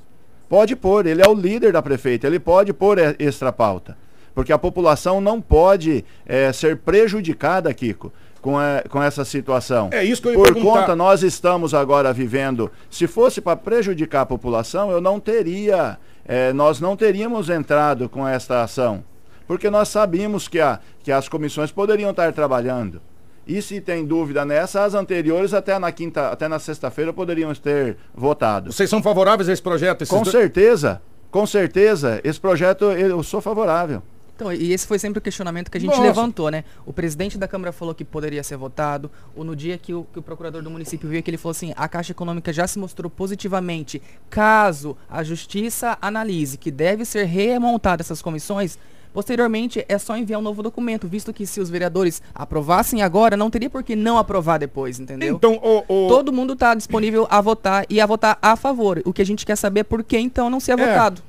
Pode 0.48 0.76
pôr, 0.76 1.06
ele 1.06 1.22
é 1.22 1.28
o 1.28 1.34
líder 1.34 1.72
da 1.72 1.82
prefeita, 1.82 2.28
ele 2.28 2.38
pode 2.38 2.72
pôr 2.72 2.98
extra 3.18 3.50
pauta 3.50 4.05
porque 4.36 4.52
a 4.52 4.58
população 4.58 5.18
não 5.18 5.40
pode 5.40 6.04
é, 6.26 6.52
ser 6.52 6.76
prejudicada, 6.76 7.72
Kiko, 7.72 8.12
com, 8.42 8.58
a, 8.58 8.82
com 8.86 9.02
essa 9.02 9.24
situação. 9.24 9.88
É 9.90 10.04
isso 10.04 10.20
que 10.20 10.28
eu 10.28 10.32
ia 10.32 10.38
Por 10.38 10.52
perguntar. 10.52 10.80
conta, 10.80 10.94
nós 10.94 11.22
estamos 11.22 11.72
agora 11.72 12.12
vivendo. 12.12 12.70
Se 12.90 13.06
fosse 13.06 13.40
para 13.40 13.56
prejudicar 13.56 14.20
a 14.20 14.26
população, 14.26 14.90
eu 14.90 15.00
não 15.00 15.18
teria, 15.18 15.96
é, 16.26 16.52
nós 16.52 16.80
não 16.80 16.94
teríamos 16.94 17.48
entrado 17.48 18.10
com 18.10 18.28
esta 18.28 18.62
ação. 18.62 19.02
Porque 19.46 19.70
nós 19.70 19.88
sabíamos 19.88 20.48
que, 20.48 20.60
a, 20.60 20.80
que 21.02 21.10
as 21.10 21.30
comissões 21.30 21.72
poderiam 21.72 22.10
estar 22.10 22.30
trabalhando. 22.34 23.00
E 23.46 23.62
se 23.62 23.80
tem 23.80 24.04
dúvida 24.04 24.44
nessa, 24.44 24.84
as 24.84 24.92
anteriores 24.92 25.54
até 25.54 25.78
na 25.78 25.90
quinta, 25.90 26.28
até 26.28 26.46
na 26.46 26.58
sexta-feira 26.58 27.10
poderiam 27.10 27.54
ter 27.54 27.96
votado. 28.14 28.70
Vocês 28.70 28.90
são 28.90 29.02
favoráveis 29.02 29.48
a 29.48 29.54
esse 29.54 29.62
projeto? 29.62 30.06
Com 30.06 30.26
certeza, 30.26 31.00
com 31.30 31.46
certeza, 31.46 32.20
esse 32.22 32.38
projeto 32.38 32.84
eu 32.84 33.22
sou 33.22 33.40
favorável. 33.40 34.02
Então, 34.36 34.52
e 34.52 34.72
esse 34.72 34.86
foi 34.86 34.98
sempre 34.98 35.18
o 35.18 35.22
questionamento 35.22 35.70
que 35.70 35.78
a 35.78 35.80
gente 35.80 35.90
Nossa. 35.90 36.02
levantou, 36.02 36.50
né? 36.50 36.62
O 36.84 36.92
presidente 36.92 37.38
da 37.38 37.48
Câmara 37.48 37.72
falou 37.72 37.94
que 37.94 38.04
poderia 38.04 38.42
ser 38.42 38.58
votado, 38.58 39.10
ou 39.34 39.42
no 39.42 39.56
dia 39.56 39.78
que 39.78 39.94
o, 39.94 40.06
que 40.12 40.18
o 40.18 40.22
procurador 40.22 40.62
do 40.62 40.70
município 40.70 41.08
veio, 41.08 41.22
que 41.22 41.30
ele 41.30 41.38
falou 41.38 41.52
assim, 41.52 41.72
a 41.74 41.88
Caixa 41.88 42.12
Econômica 42.12 42.52
já 42.52 42.66
se 42.66 42.78
mostrou 42.78 43.08
positivamente, 43.08 44.00
caso 44.28 44.94
a 45.08 45.24
Justiça 45.24 45.96
analise 46.02 46.58
que 46.58 46.70
deve 46.70 47.06
ser 47.06 47.24
remontada 47.24 48.02
essas 48.02 48.20
comissões, 48.20 48.78
Posteriormente, 49.16 49.82
é 49.88 49.96
só 49.96 50.14
enviar 50.14 50.38
um 50.38 50.42
novo 50.42 50.62
documento, 50.62 51.08
visto 51.08 51.32
que 51.32 51.46
se 51.46 51.58
os 51.58 51.70
vereadores 51.70 52.20
aprovassem 52.34 53.00
agora, 53.00 53.34
não 53.34 53.48
teria 53.48 53.70
por 53.70 53.82
que 53.82 53.96
não 53.96 54.18
aprovar 54.18 54.58
depois, 54.58 55.00
entendeu? 55.00 55.34
Então, 55.34 55.54
o, 55.54 56.04
o... 56.04 56.08
Todo 56.08 56.30
mundo 56.30 56.52
está 56.52 56.74
disponível 56.74 57.26
a 57.30 57.40
votar 57.40 57.86
e 57.88 57.98
a 57.98 58.04
votar 58.04 58.38
a 58.42 58.56
favor. 58.56 59.00
O 59.06 59.14
que 59.14 59.22
a 59.22 59.24
gente 59.24 59.46
quer 59.46 59.56
saber 59.56 59.80
é 59.80 59.84
por 59.84 60.04
que 60.04 60.18
então 60.18 60.50
não 60.50 60.60
ser 60.60 60.78
é. 60.78 60.86
votado. 60.86 61.22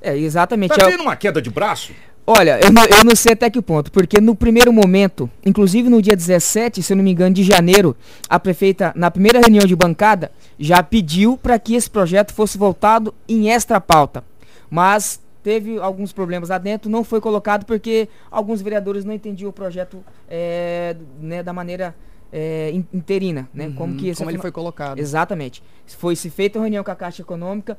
É, 0.00 0.16
exatamente. 0.16 0.76
Tá 0.76 0.86
tendo 0.86 1.02
uma 1.02 1.16
queda 1.16 1.40
de 1.40 1.50
braço? 1.50 1.92
Olha, 2.30 2.60
eu 2.62 2.70
não, 2.70 2.84
eu 2.84 3.04
não 3.04 3.16
sei 3.16 3.32
até 3.32 3.48
que 3.48 3.62
ponto, 3.62 3.90
porque 3.90 4.20
no 4.20 4.34
primeiro 4.34 4.70
momento, 4.70 5.30
inclusive 5.42 5.88
no 5.88 6.02
dia 6.02 6.14
17, 6.14 6.82
se 6.82 6.92
eu 6.92 6.96
não 6.98 7.02
me 7.02 7.10
engano, 7.10 7.34
de 7.34 7.42
janeiro, 7.42 7.96
a 8.28 8.38
prefeita, 8.38 8.92
na 8.94 9.10
primeira 9.10 9.40
reunião 9.40 9.64
de 9.64 9.74
bancada, 9.74 10.30
já 10.58 10.82
pediu 10.82 11.38
para 11.38 11.58
que 11.58 11.74
esse 11.74 11.88
projeto 11.88 12.34
fosse 12.34 12.58
voltado 12.58 13.14
em 13.26 13.48
extra 13.50 13.80
pauta. 13.80 14.22
Mas 14.68 15.22
teve 15.42 15.78
alguns 15.78 16.12
problemas 16.12 16.50
lá 16.50 16.58
dentro, 16.58 16.90
não 16.90 17.02
foi 17.02 17.18
colocado 17.18 17.64
porque 17.64 18.10
alguns 18.30 18.60
vereadores 18.60 19.06
não 19.06 19.14
entendiam 19.14 19.48
o 19.48 19.52
projeto 19.52 20.04
é, 20.28 20.96
né, 21.18 21.42
da 21.42 21.54
maneira 21.54 21.94
é, 22.30 22.70
interina, 22.92 23.48
né? 23.54 23.68
Uhum, 23.68 23.74
como 23.74 23.96
que 23.96 24.14
como 24.14 24.30
ele 24.30 24.36
foi 24.36 24.52
colocado. 24.52 24.98
Exatamente. 24.98 25.62
Foi 25.86 26.14
se 26.14 26.28
feita 26.28 26.58
uma 26.58 26.66
reunião 26.66 26.84
com 26.84 26.90
a 26.90 26.94
Caixa 26.94 27.22
Econômica 27.22 27.78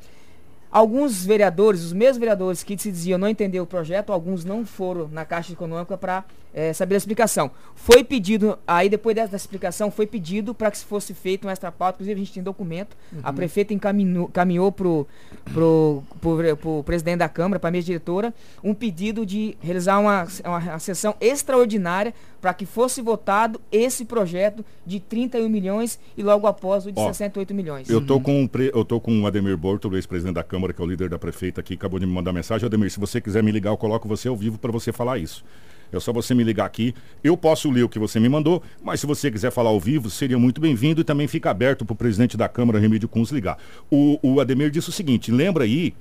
Alguns 0.71 1.25
vereadores, 1.25 1.83
os 1.83 1.93
mesmos 1.93 2.19
vereadores 2.19 2.61
que 2.61 2.77
se 2.77 2.91
diziam 2.91 3.17
não 3.17 3.27
entender 3.27 3.59
o 3.59 3.65
projeto, 3.65 4.13
alguns 4.13 4.45
não 4.45 4.63
foram 4.63 5.07
na 5.07 5.25
Caixa 5.25 5.53
Econômica 5.53 5.97
para 5.97 6.23
é, 6.53 6.73
saber 6.73 6.95
a 6.95 6.97
explicação. 6.97 7.51
Foi 7.75 8.03
pedido, 8.03 8.57
aí 8.67 8.89
depois 8.89 9.15
dessa 9.15 9.35
explicação, 9.35 9.91
foi 9.91 10.05
pedido 10.05 10.53
para 10.53 10.71
que 10.71 10.77
se 10.77 10.85
fosse 10.85 11.13
feito 11.13 11.47
um 11.47 11.49
extra 11.49 11.71
pauta, 11.71 11.97
inclusive 11.97 12.19
a 12.19 12.23
gente 12.23 12.33
tem 12.33 12.43
documento, 12.43 12.95
uhum. 13.11 13.19
a 13.23 13.31
prefeita 13.33 13.73
encaminhou, 13.73 14.27
encaminhou 14.27 14.71
para 14.71 14.87
o 14.87 15.07
pro, 15.53 16.03
pro, 16.19 16.57
pro 16.57 16.83
presidente 16.83 17.19
da 17.19 17.29
Câmara, 17.29 17.59
para 17.59 17.69
a 17.69 17.71
minha 17.71 17.83
diretora, 17.83 18.33
um 18.63 18.73
pedido 18.73 19.25
de 19.25 19.57
realizar 19.61 19.99
uma, 19.99 20.27
uma 20.45 20.79
sessão 20.79 21.15
extraordinária 21.19 22.13
para 22.41 22.53
que 22.53 22.65
fosse 22.65 23.01
votado 23.01 23.59
esse 23.71 24.05
projeto 24.05 24.63
de 24.85 24.99
31 24.99 25.49
milhões 25.49 25.99
e 26.17 26.23
logo 26.23 26.47
após 26.47 26.85
o 26.85 26.91
de 26.91 26.99
Ó, 26.99 27.07
68 27.07 27.53
milhões. 27.53 27.89
Eu 27.89 28.05
tô 28.05 28.15
uhum. 28.15 28.47
com 28.47 28.49
eu 28.59 28.85
tô 28.85 28.99
com 28.99 29.21
o 29.21 29.27
Ademir 29.27 29.57
Borto, 29.57 29.89
o 29.89 29.95
ex-presidente 29.95 30.35
da 30.35 30.43
Câmara, 30.43 30.73
que 30.73 30.81
é 30.81 30.85
o 30.85 30.87
líder 30.87 31.09
da 31.09 31.19
prefeita 31.19 31.61
aqui, 31.61 31.73
acabou 31.73 31.99
de 31.99 32.05
me 32.05 32.13
mandar 32.13 32.33
mensagem. 32.33 32.65
Ademir, 32.65 32.91
se 32.91 32.99
você 32.99 33.19
quiser 33.21 33.43
me 33.43 33.51
ligar, 33.51 33.71
eu 33.71 33.77
coloco 33.77 34.07
você 34.07 34.27
ao 34.27 34.35
vivo 34.35 34.57
para 34.57 34.71
você 34.71 34.91
falar 34.91 35.17
isso. 35.17 35.43
É 35.91 36.00
só 36.00 36.13
você 36.13 36.34
me 36.34 36.43
ligar 36.43 36.65
aqui. 36.65 36.93
Eu 37.24 37.36
posso 37.36 37.69
ler 37.69 37.84
o 37.84 37.89
que 37.89 38.00
você 38.00 38.19
me 38.19 38.29
mandou, 38.29 38.62
mas 38.84 39.00
se 39.00 39.08
você 39.08 39.31
quiser 39.31 39.51
falar 39.51 39.69
ao 39.69 39.79
vivo, 39.79 40.10
seria 40.10 40.38
muito 40.38 40.62
bem-vindo 40.62 41.01
e 41.01 41.03
também 41.03 41.27
fica 41.27 41.50
aberto 41.50 41.86
para 41.86 41.93
o 41.93 41.96
presidente 41.96 42.38
da 42.38 42.48
Câmara, 42.48 42.79
Remídio 42.79 43.10
Kunz, 43.10 43.31
ligar. 43.31 43.58
O, 43.89 44.19
o 44.22 44.39
Ademir 44.39 44.69
disse 44.69 44.89
o 44.89 44.93
seguinte: 44.93 45.31
lembra 45.31 45.63
aí 45.63 45.93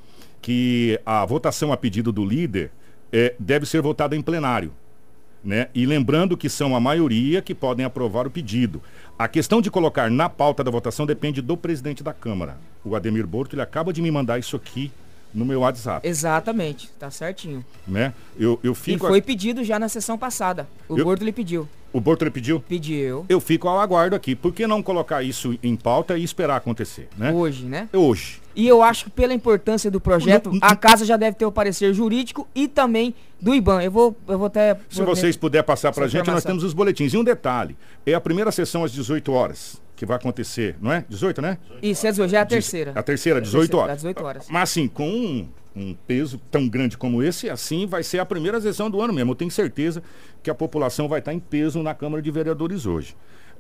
que 0.43 1.01
a 1.05 1.25
votação 1.25 1.73
a 1.73 1.77
pedido 1.77 2.13
do 2.13 2.25
líder 2.25 2.71
é, 3.13 3.35
deve 3.39 3.67
ser 3.67 3.81
votada 3.81 4.15
em 4.15 4.23
plenário. 4.23 4.73
Né? 5.43 5.69
E 5.75 5.87
lembrando 5.87 6.37
que 6.37 6.49
são 6.49 6.75
a 6.75 6.81
maioria 6.81 7.41
que 7.41 7.55
podem 7.55 7.87
aprovar 7.87 8.27
o 8.27 8.31
pedido. 8.31 8.83
A 9.19 9.29
questão 9.29 9.61
de 9.61 9.71
colocar 9.71 10.11
na 10.11 10.29
pauta 10.29 10.65
da 10.65 10.71
votação 10.71 11.07
depende 11.07 11.41
do 11.41 11.57
presidente 11.57 12.03
da 12.03 12.13
Câmara. 12.13 12.59
O 12.85 12.95
Ademir 12.95 13.27
Borto, 13.27 13.55
ele 13.55 13.63
acaba 13.63 13.93
de 13.93 14.03
me 14.03 14.11
mandar 14.11 14.39
isso 14.39 14.57
aqui 14.57 14.91
no 15.33 15.45
meu 15.45 15.61
WhatsApp. 15.61 16.07
Exatamente, 16.07 16.91
tá 16.99 17.11
certinho. 17.11 17.65
Né? 17.87 18.13
Eu, 18.39 18.59
eu 18.63 18.75
fico 18.75 19.07
e 19.07 19.09
foi 19.09 19.19
a... 19.19 19.23
pedido 19.23 19.65
já 19.65 19.79
na 19.79 19.89
sessão 19.89 20.19
passada. 20.19 20.69
O 20.89 20.99
eu... 20.99 21.05
Borto 21.05 21.25
lhe 21.25 21.33
pediu. 21.33 21.69
O 21.91 22.01
Borto 22.01 22.25
lhe 22.25 22.31
pediu? 22.31 22.61
Pediu. 22.61 23.25
Eu 23.29 23.41
fico 23.41 23.67
ao 23.67 23.81
aguardo 23.81 24.15
aqui. 24.15 24.35
Por 24.35 24.53
que 24.53 24.67
não 24.67 24.83
colocar 24.83 25.23
isso 25.23 25.59
em 25.63 25.75
pauta 25.75 26.19
e 26.19 26.23
esperar 26.23 26.57
acontecer, 26.57 27.09
né? 27.17 27.33
Hoje, 27.33 27.65
né? 27.65 27.89
Hoje. 27.95 28.41
E 28.55 28.69
eu 28.69 28.83
acho 28.83 29.05
que 29.05 29.11
pela 29.11 29.33
importância 29.33 29.91
do 29.91 30.01
projeto, 30.01 30.51
a 30.61 30.77
casa 30.77 31.07
já 31.07 31.17
deve 31.17 31.37
ter 31.37 31.47
o 31.47 31.53
parecer 31.53 31.95
jurídico 31.95 32.47
e 32.55 32.69
também 32.69 33.15
do 33.41 33.55
IBAN. 33.55 33.83
Eu 33.83 33.91
vou, 33.91 34.17
eu 34.27 34.37
vou 34.37 34.49
até... 34.49 34.77
Se 34.91 35.03
vocês 35.03 35.37
puderem 35.37 35.65
passar 35.65 35.93
para 35.93 36.05
a 36.05 36.09
gente, 36.09 36.31
nós 36.31 36.45
temos 36.45 36.63
os 36.63 36.75
boletins. 36.75 37.15
E 37.15 37.17
um 37.17 37.25
detalhe, 37.25 37.77
é 38.05 38.13
a 38.13 38.21
primeira 38.21 38.53
sessão 38.53 38.85
às 38.85 38.93
18 38.93 39.33
horas 39.33 39.81
que 39.99 40.07
vai 40.07 40.17
acontecer, 40.17 40.77
não 40.81 40.93
é? 40.93 41.05
18, 41.09 41.43
né? 41.43 41.59
Isso, 41.83 42.07
é 42.07 42.11
18, 42.11 42.31
já 42.31 42.39
é 42.39 42.41
a 42.41 42.47
terceira. 42.47 42.93
A 42.95 43.03
terceira, 43.03 43.41
18 43.41 43.77
horas. 43.77 43.97
18 43.97 44.25
horas. 44.25 44.47
Mas 44.49 44.71
assim, 44.71 44.87
com 44.87 45.09
um, 45.09 45.49
um, 45.75 45.93
peso 46.07 46.41
tão 46.53 46.69
grande 46.69 46.97
como 46.97 47.21
esse, 47.21 47.51
assim 47.51 47.85
vai 47.85 48.05
ser 48.05 48.21
a 48.21 48.25
primeira 48.25 48.61
sessão 48.61 48.89
do 48.89 49.03
ano 49.03 49.13
mesmo. 49.13 49.33
Eu 49.33 49.35
tenho 49.35 49.51
certeza 49.51 50.01
que 50.41 50.49
a 50.49 50.55
população 50.55 51.09
vai 51.09 51.19
estar 51.19 51.35
em 51.35 51.41
peso 51.41 51.83
na 51.83 51.95
Câmara 51.95 52.23
de 52.23 52.31
Vereadores 52.31 52.87
hoje. 52.87 53.17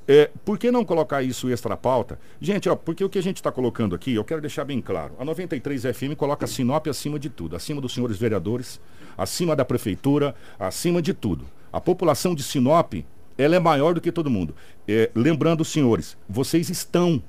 É, 0.06 0.30
por 0.44 0.56
que 0.56 0.70
não 0.70 0.84
colocar 0.84 1.24
isso 1.24 1.50
extra 1.50 1.76
pauta? 1.76 2.20
Gente, 2.40 2.68
ó, 2.68 2.76
porque 2.76 3.02
o 3.02 3.08
que 3.08 3.18
a 3.18 3.22
gente 3.22 3.38
está 3.38 3.50
colocando 3.50 3.96
aqui, 3.96 4.14
eu 4.14 4.24
quero 4.24 4.40
deixar 4.40 4.64
bem 4.64 4.80
claro. 4.80 5.14
A 5.18 5.24
93 5.24 5.82
FM 5.82 6.14
coloca 6.16 6.44
a 6.44 6.48
Sinop 6.48 6.86
acima 6.86 7.18
de 7.18 7.28
tudo, 7.28 7.56
acima 7.56 7.80
dos 7.80 7.92
senhores 7.92 8.16
vereadores, 8.16 8.80
acima 9.18 9.56
da 9.56 9.64
prefeitura, 9.64 10.36
acima 10.56 11.02
de 11.02 11.12
tudo. 11.12 11.46
A 11.72 11.80
população 11.80 12.32
de 12.32 12.44
Sinop 12.44 12.94
ela 13.38 13.54
é 13.54 13.60
maior 13.60 13.94
do 13.94 14.00
que 14.00 14.10
todo 14.10 14.28
mundo. 14.28 14.54
É, 14.86 15.10
lembrando, 15.14 15.64
senhores, 15.64 16.16
vocês 16.28 16.68
estão 16.68 17.22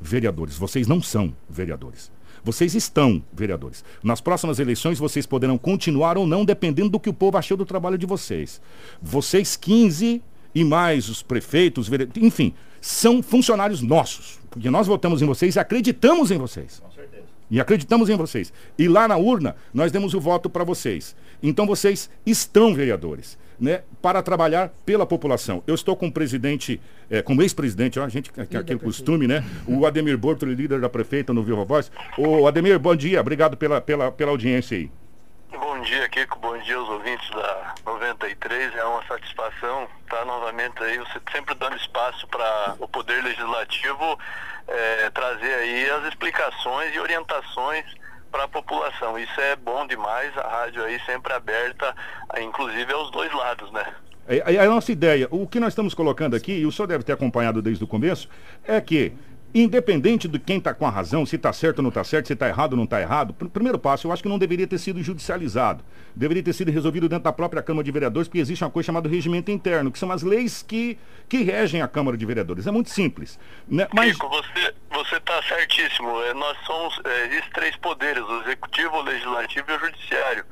vereadores, 0.00 0.56
vocês 0.56 0.86
não 0.86 1.02
são 1.02 1.34
vereadores. 1.50 2.10
Vocês 2.44 2.74
estão 2.74 3.22
vereadores. 3.32 3.84
Nas 4.02 4.20
próximas 4.20 4.58
eleições 4.58 4.98
vocês 4.98 5.26
poderão 5.26 5.56
continuar 5.56 6.18
ou 6.18 6.26
não, 6.26 6.44
dependendo 6.44 6.90
do 6.90 6.98
que 6.98 7.08
o 7.08 7.14
povo 7.14 7.36
achou 7.36 7.56
do 7.56 7.64
trabalho 7.64 7.98
de 7.98 8.06
vocês. 8.06 8.60
Vocês 9.00 9.56
15 9.56 10.22
e 10.54 10.64
mais 10.64 11.08
os 11.08 11.22
prefeitos, 11.22 11.88
vereadores, 11.88 12.22
enfim, 12.22 12.52
são 12.80 13.22
funcionários 13.22 13.80
nossos. 13.80 14.40
Porque 14.50 14.70
nós 14.70 14.86
votamos 14.86 15.22
em 15.22 15.26
vocês 15.26 15.54
e 15.54 15.58
acreditamos 15.58 16.30
em 16.30 16.38
vocês. 16.38 16.80
Com 16.80 16.90
certeza. 16.90 17.22
E 17.48 17.60
acreditamos 17.60 18.08
em 18.08 18.16
vocês. 18.16 18.52
E 18.76 18.88
lá 18.88 19.06
na 19.06 19.16
urna, 19.16 19.54
nós 19.72 19.92
demos 19.92 20.12
o 20.12 20.20
voto 20.20 20.50
para 20.50 20.64
vocês. 20.64 21.14
Então 21.42 21.64
vocês 21.64 22.10
estão 22.26 22.74
vereadores 22.74 23.38
né, 23.62 23.82
para 24.02 24.20
trabalhar 24.22 24.70
pela 24.84 25.06
população. 25.06 25.62
Eu 25.68 25.76
estou 25.76 25.94
com 25.94 26.08
o 26.08 26.12
presidente, 26.12 26.80
é, 27.08 27.22
com 27.22 27.36
o 27.36 27.42
ex-presidente, 27.42 28.00
a 28.00 28.08
gente 28.08 28.32
que 28.32 28.56
é 28.56 28.58
aquele 28.58 28.80
costume, 28.80 29.28
né? 29.28 29.44
O 29.68 29.86
Ademir 29.86 30.18
Bortoli, 30.18 30.52
líder 30.52 30.80
da 30.80 30.88
prefeita 30.88 31.32
no 31.32 31.44
Viva 31.44 31.64
Voz. 31.64 31.90
O 32.18 32.48
Ademir, 32.48 32.76
bom 32.80 32.96
dia, 32.96 33.20
obrigado 33.20 33.56
pela, 33.56 33.80
pela, 33.80 34.10
pela 34.10 34.32
audiência 34.32 34.76
aí. 34.76 34.90
Bom 35.52 35.80
dia, 35.82 36.08
Kiko. 36.08 36.40
Bom 36.40 36.58
dia 36.58 36.76
aos 36.76 36.88
ouvintes 36.88 37.30
da 37.30 37.74
93. 37.86 38.74
É 38.74 38.84
uma 38.84 39.04
satisfação 39.06 39.86
estar 40.02 40.24
novamente 40.24 40.82
aí, 40.82 40.98
você 40.98 41.20
sempre 41.30 41.54
dando 41.54 41.76
espaço 41.76 42.26
para 42.26 42.74
o 42.80 42.88
Poder 42.88 43.22
Legislativo 43.22 44.18
é, 44.66 45.10
trazer 45.10 45.54
aí 45.54 45.90
as 45.90 46.08
explicações 46.08 46.92
e 46.94 46.98
orientações 46.98 47.84
para 48.32 48.44
a 48.44 48.48
população. 48.48 49.18
Isso 49.18 49.40
é 49.40 49.54
bom 49.54 49.86
demais, 49.86 50.36
a 50.38 50.48
rádio 50.48 50.82
aí 50.82 50.98
sempre 51.06 51.32
aberta, 51.34 51.94
inclusive 52.40 52.92
aos 52.92 53.10
dois 53.10 53.32
lados, 53.32 53.70
né? 53.70 53.84
É, 54.26 54.54
é 54.54 54.58
a 54.60 54.66
nossa 54.66 54.90
ideia, 54.90 55.28
o 55.30 55.46
que 55.46 55.60
nós 55.60 55.72
estamos 55.72 55.94
colocando 55.94 56.34
aqui, 56.34 56.52
e 56.52 56.66
o 56.66 56.72
senhor 56.72 56.86
deve 56.86 57.04
ter 57.04 57.12
acompanhado 57.12 57.60
desde 57.60 57.84
o 57.84 57.86
começo, 57.86 58.28
é 58.64 58.80
que 58.80 59.12
independente 59.54 60.26
de 60.26 60.38
quem 60.38 60.58
está 60.58 60.72
com 60.72 60.86
a 60.86 60.90
razão, 60.90 61.26
se 61.26 61.36
está 61.36 61.52
certo 61.52 61.78
ou 61.78 61.82
não 61.82 61.88
está 61.90 62.02
certo, 62.02 62.26
se 62.26 62.32
está 62.32 62.48
errado 62.48 62.72
ou 62.72 62.76
não 62.76 62.84
está 62.84 63.00
errado, 63.00 63.34
pr 63.34 63.46
primeiro 63.48 63.78
passo, 63.78 64.06
eu 64.06 64.12
acho 64.12 64.22
que 64.22 64.28
não 64.28 64.38
deveria 64.38 64.66
ter 64.66 64.78
sido 64.78 65.02
judicializado. 65.02 65.84
Deveria 66.16 66.42
ter 66.42 66.52
sido 66.52 66.70
resolvido 66.70 67.08
dentro 67.08 67.24
da 67.24 67.32
própria 67.32 67.62
Câmara 67.62 67.84
de 67.84 67.90
Vereadores, 67.90 68.28
porque 68.28 68.38
existe 68.38 68.64
uma 68.64 68.70
coisa 68.70 68.86
chamada 68.86 69.08
regimento 69.08 69.50
interno, 69.50 69.90
que 69.90 69.98
são 69.98 70.10
as 70.10 70.22
leis 70.22 70.62
que, 70.62 70.98
que 71.28 71.42
regem 71.42 71.82
a 71.82 71.88
Câmara 71.88 72.16
de 72.16 72.24
Vereadores. 72.24 72.66
É 72.66 72.70
muito 72.70 72.90
simples. 72.90 73.38
Né? 73.68 73.86
Mas... 73.94 74.12
Chico, 74.12 74.28
você 74.28 74.74
está 75.00 75.42
certíssimo. 75.42 76.22
É, 76.24 76.34
nós 76.34 76.56
somos, 76.64 77.00
é, 77.04 77.26
existem 77.26 77.50
três 77.52 77.76
poderes, 77.76 78.22
o 78.22 78.42
executivo, 78.42 78.96
o 78.96 79.02
legislativo 79.02 79.70
e 79.70 79.74
o 79.74 79.80
judiciário. 79.80 80.44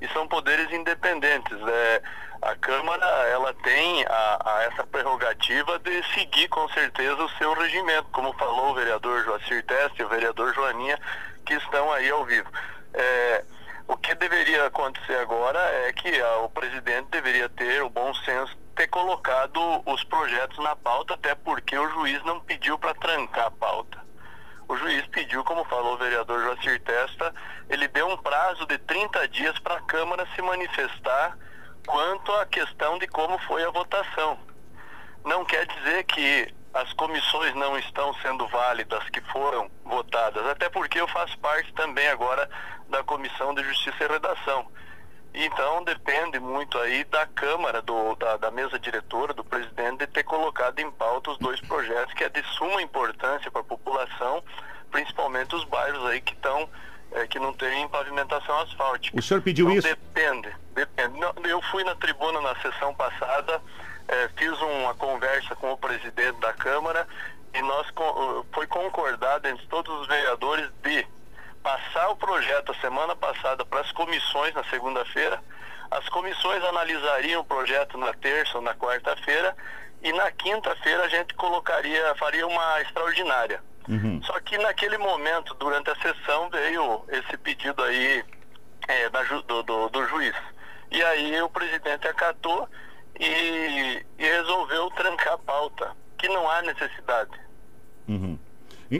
E 0.00 0.08
são 0.08 0.28
poderes 0.28 0.70
independentes. 0.72 1.56
É, 1.66 2.02
a 2.42 2.54
Câmara 2.56 3.06
ela 3.28 3.54
tem 3.54 4.04
a, 4.06 4.38
a, 4.44 4.62
essa 4.64 4.86
prerrogativa 4.86 5.78
de 5.78 6.02
seguir 6.14 6.48
com 6.48 6.68
certeza 6.68 7.16
o 7.22 7.30
seu 7.30 7.54
regimento, 7.54 8.08
como 8.12 8.32
falou 8.34 8.70
o 8.70 8.74
vereador 8.74 9.24
Joacir 9.24 9.64
Teste 9.64 10.02
e 10.02 10.04
o 10.04 10.08
vereador 10.08 10.54
Joaninha, 10.54 10.98
que 11.44 11.54
estão 11.54 11.90
aí 11.92 12.10
ao 12.10 12.24
vivo. 12.24 12.48
É, 12.92 13.44
o 13.88 13.96
que 13.96 14.14
deveria 14.14 14.66
acontecer 14.66 15.16
agora 15.16 15.58
é 15.86 15.92
que 15.92 16.20
a, 16.20 16.38
o 16.38 16.50
presidente 16.50 17.08
deveria 17.10 17.48
ter 17.48 17.82
o 17.82 17.88
bom 17.88 18.12
senso 18.14 18.56
ter 18.76 18.86
colocado 18.88 19.82
os 19.86 20.04
projetos 20.04 20.58
na 20.58 20.76
pauta, 20.76 21.14
até 21.14 21.34
porque 21.34 21.76
o 21.76 21.88
juiz 21.90 22.22
não 22.24 22.38
pediu 22.40 22.78
para 22.78 22.94
trancar 22.94 23.46
a 23.46 23.50
pauta. 23.50 24.04
O 24.68 24.76
juiz 24.76 25.06
pediu, 25.06 25.42
como 25.44 25.64
falou 25.64 25.94
o 25.94 25.98
vereador 25.98 26.42
Joacir 26.42 26.80
Testa, 26.82 27.34
ele 27.70 27.88
deu 27.88 28.06
um 28.08 28.16
prazo 28.18 28.66
de 28.66 28.76
30 28.78 29.28
dias 29.28 29.58
para 29.60 29.76
a 29.76 29.82
Câmara 29.82 30.28
se 30.34 30.42
manifestar 30.42 31.38
quanto 31.86 32.32
à 32.32 32.46
questão 32.46 32.98
de 32.98 33.06
como 33.06 33.38
foi 33.46 33.64
a 33.64 33.70
votação. 33.70 34.38
Não 35.24 35.44
quer 35.44 35.66
dizer 35.66 36.04
que 36.04 36.54
as 36.74 36.92
comissões 36.92 37.54
não 37.54 37.78
estão 37.78 38.12
sendo 38.14 38.46
válidas 38.48 39.08
que 39.08 39.20
foram 39.32 39.70
votadas, 39.84 40.44
até 40.46 40.68
porque 40.68 41.00
eu 41.00 41.08
faço 41.08 41.38
parte 41.38 41.72
também 41.72 42.08
agora 42.08 42.50
da 42.90 43.02
Comissão 43.04 43.54
de 43.54 43.62
Justiça 43.62 44.04
e 44.04 44.08
Redação. 44.08 44.70
Então 45.38 45.84
depende 45.84 46.40
muito 46.40 46.78
aí 46.78 47.04
da 47.04 47.26
Câmara, 47.26 47.82
do, 47.82 48.16
da, 48.16 48.38
da, 48.38 48.50
mesa 48.50 48.78
diretora, 48.78 49.34
do 49.34 49.44
presidente, 49.44 49.98
de 49.98 50.06
ter 50.06 50.22
colocado 50.24 50.78
em 50.78 50.90
pauta 50.90 51.30
os 51.30 51.38
dois 51.38 51.60
projetos 51.60 52.14
que 52.14 52.24
é 52.24 52.30
de 52.30 52.42
suma 52.54 52.80
importância 52.80 53.50
para 53.50 53.60
a 53.60 53.64
população, 53.64 54.42
principalmente 54.90 55.54
os 55.54 55.62
bairros 55.64 56.06
aí 56.06 56.22
que 56.22 56.32
estão 56.32 56.66
é, 57.12 57.26
que 57.26 57.38
não 57.38 57.52
tem 57.52 57.86
pavimentação 57.88 58.60
asfáltica. 58.60 59.18
O 59.18 59.22
senhor 59.22 59.42
pediu 59.42 59.66
então, 59.66 59.78
isso? 59.78 59.88
Depende, 59.88 60.56
depende. 60.74 61.20
Não, 61.20 61.34
eu 61.44 61.60
fui 61.70 61.84
na 61.84 61.94
tribuna 61.94 62.40
na 62.40 62.56
sessão 62.62 62.94
passada, 62.94 63.60
é, 64.08 64.30
fiz 64.38 64.58
uma 64.62 64.94
conversa 64.94 65.54
com 65.56 65.70
o 65.70 65.76
presidente 65.76 66.40
da 66.40 66.54
Câmara 66.54 67.06
e 67.52 67.60
nós 67.60 67.86
foi 68.52 68.66
concordado 68.66 69.48
entre 69.48 69.66
todos 69.66 70.00
os 70.00 70.06
vereadores 70.06 70.70
de 70.82 71.06
passar 71.66 72.10
o 72.10 72.16
projeto 72.16 72.70
a 72.70 72.74
semana 72.76 73.16
passada 73.16 73.64
para 73.64 73.80
as 73.80 73.90
comissões 73.90 74.54
na 74.54 74.62
segunda-feira. 74.70 75.42
As 75.90 76.08
comissões 76.10 76.62
analisariam 76.62 77.40
o 77.40 77.44
projeto 77.44 77.98
na 77.98 78.12
terça 78.14 78.58
ou 78.58 78.62
na 78.62 78.72
quarta-feira 78.72 79.56
e 80.00 80.12
na 80.12 80.30
quinta-feira 80.30 81.02
a 81.02 81.08
gente 81.08 81.34
colocaria, 81.34 82.14
faria 82.14 82.46
uma 82.46 82.80
extraordinária. 82.82 83.60
Uhum. 83.88 84.22
Só 84.22 84.38
que 84.38 84.56
naquele 84.58 84.96
momento, 84.96 85.54
durante 85.54 85.90
a 85.90 85.96
sessão, 85.96 86.48
veio 86.50 87.04
esse 87.08 87.36
pedido 87.38 87.82
aí 87.82 88.24
é, 88.86 89.08
da, 89.10 89.24
do, 89.24 89.62
do, 89.64 89.88
do, 89.88 90.06
juiz. 90.06 90.36
E 90.92 91.02
aí 91.02 91.42
o 91.42 91.48
presidente 91.48 92.06
acatou 92.06 92.68
e, 93.18 94.04
e, 94.16 94.24
resolveu 94.24 94.88
trancar 94.90 95.32
a 95.32 95.38
pauta, 95.38 95.96
que 96.16 96.28
não 96.28 96.48
há 96.48 96.62
necessidade. 96.62 97.32
Uhum. 98.06 98.38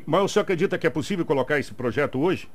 Mas 0.06 0.22
o 0.22 0.28
senhor 0.28 0.42
acredita 0.42 0.78
que 0.78 0.86
é 0.86 0.90
possível 0.90 1.24
colocar 1.24 1.58
esse 1.58 1.72
projeto 1.72 2.20
hoje? 2.20 2.50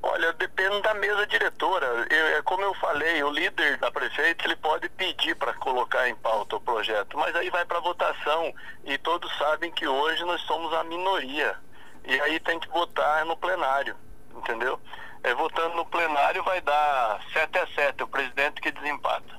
Olha, 0.00 0.32
depende 0.34 0.80
da 0.82 0.94
mesa 0.94 1.26
diretora. 1.26 2.06
Eu, 2.08 2.38
é 2.38 2.42
como 2.42 2.62
eu 2.62 2.72
falei, 2.74 3.22
o 3.22 3.30
líder 3.30 3.76
da 3.78 3.90
prefeita 3.90 4.44
ele 4.44 4.56
pode 4.56 4.88
pedir 4.90 5.34
para 5.34 5.52
colocar 5.54 6.08
em 6.08 6.14
pauta 6.14 6.56
o 6.56 6.60
projeto, 6.60 7.18
mas 7.18 7.34
aí 7.34 7.50
vai 7.50 7.64
para 7.64 7.80
votação 7.80 8.52
e 8.84 8.96
todos 8.98 9.36
sabem 9.36 9.72
que 9.72 9.86
hoje 9.86 10.24
nós 10.24 10.40
somos 10.42 10.72
a 10.72 10.84
minoria 10.84 11.56
e 12.04 12.20
aí 12.20 12.38
tem 12.40 12.60
que 12.60 12.68
votar 12.68 13.24
no 13.26 13.36
plenário, 13.36 13.96
entendeu? 14.36 14.78
É, 15.24 15.34
votando 15.34 15.74
no 15.74 15.84
plenário 15.84 16.44
vai 16.44 16.60
dar 16.60 17.20
7 17.32 17.58
a 17.58 17.66
7, 17.66 18.02
o 18.04 18.08
presidente 18.08 18.60
que 18.60 18.70
desempata. 18.70 19.36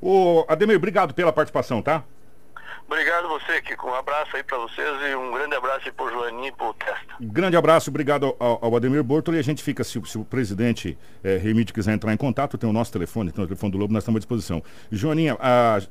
Ô, 0.00 0.44
Ademir, 0.48 0.76
obrigado 0.76 1.12
pela 1.12 1.32
participação, 1.32 1.82
tá? 1.82 2.04
Obrigado 2.86 3.28
você, 3.28 3.60
Kiko. 3.62 3.88
Um 3.88 3.94
abraço 3.94 4.36
aí 4.36 4.42
para 4.42 4.58
vocês 4.58 4.88
e 5.10 5.16
um 5.16 5.32
grande 5.32 5.54
abraço 5.54 5.86
aí 5.86 5.92
pro 5.92 6.10
Joaninho 6.10 6.48
e 6.48 6.52
pro 6.52 6.74
Testa. 6.74 7.14
Grande 7.20 7.56
abraço, 7.56 7.90
obrigado 7.90 8.36
ao, 8.38 8.58
ao 8.62 8.76
Ademir 8.76 9.02
Bortoli. 9.02 9.38
A 9.38 9.42
gente 9.42 9.62
fica, 9.62 9.82
se, 9.82 10.00
se 10.04 10.18
o 10.18 10.24
presidente 10.24 10.96
é, 11.22 11.36
Remídio 11.38 11.74
quiser 11.74 11.94
entrar 11.94 12.12
em 12.12 12.16
contato, 12.16 12.58
tem 12.58 12.68
o 12.68 12.72
nosso 12.72 12.92
telefone, 12.92 13.32
tem 13.32 13.42
o 13.42 13.46
telefone 13.46 13.72
do 13.72 13.78
Lobo, 13.78 13.92
nós 13.92 14.02
estamos 14.02 14.18
à 14.18 14.20
disposição. 14.20 14.62
Joaninha, 14.92 15.36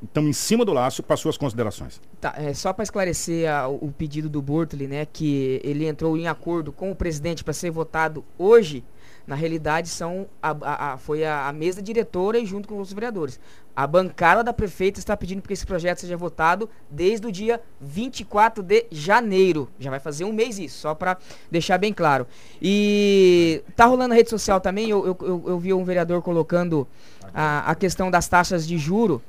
estamos 0.04 0.30
em 0.30 0.34
cima 0.34 0.64
do 0.64 0.72
laço 0.72 1.02
para 1.02 1.18
suas 1.18 1.36
considerações. 1.36 2.00
Tá, 2.22 2.36
é, 2.38 2.54
só 2.54 2.72
para 2.72 2.84
esclarecer 2.84 3.50
a, 3.50 3.68
o 3.68 3.92
pedido 3.92 4.30
do 4.30 4.42
Bortoli, 4.42 4.88
né, 4.88 5.06
que 5.06 5.60
ele 5.64 5.88
entrou 5.88 6.16
em 6.16 6.28
acordo 6.28 6.72
com 6.72 6.92
o 6.92 6.96
presidente 6.96 7.44
para 7.44 7.54
ser 7.54 7.72
votado 7.72 8.24
hoje, 8.38 8.84
na 9.26 9.36
realidade 9.36 9.88
são 9.88 10.28
a, 10.42 10.52
a, 10.52 10.94
a, 10.94 10.98
foi 10.98 11.24
a, 11.24 11.48
a, 11.48 11.54
mesa 11.54 11.82
diretora 11.82 12.38
e 12.38 12.46
junto 12.46 12.68
com 12.68 12.80
os 12.80 12.92
vereadores. 12.92 13.40
A 13.76 13.88
bancada 13.88 14.44
da 14.44 14.54
prefeita 14.54 15.00
está 15.00 15.18
pedindo 15.18 15.42
que 15.42 15.52
esse 15.52 15.66
projeto 15.66 16.00
seja 16.00 16.16
votado 16.16 16.70
desde 16.90 17.26
o 17.26 17.32
dia 17.32 17.60
24 17.82 18.62
de 18.62 18.86
janeiro. 18.92 19.68
Já 19.80 19.90
vai 19.90 20.00
fazer 20.00 20.26
um 20.26 20.32
mês 20.32 20.60
isso, 20.60 20.78
só 20.78 20.94
para 20.94 21.18
deixar 21.50 21.80
bem 21.80 21.92
claro. 21.92 22.28
E 22.62 23.64
tá 23.76 23.86
rolando 23.86 24.10
na 24.10 24.16
rede 24.16 24.30
social 24.30 24.62
também, 24.62 24.90
eu, 24.90 25.18
eu, 25.20 25.44
eu, 25.48 25.60
vi 25.60 25.74
um 25.74 25.84
vereador 25.84 26.22
colocando 26.22 26.88
a, 27.34 27.72
a 27.72 27.76
questão 27.76 28.12
das 28.12 28.28
taxas 28.28 28.68
de 28.68 28.78
juro 28.78 29.22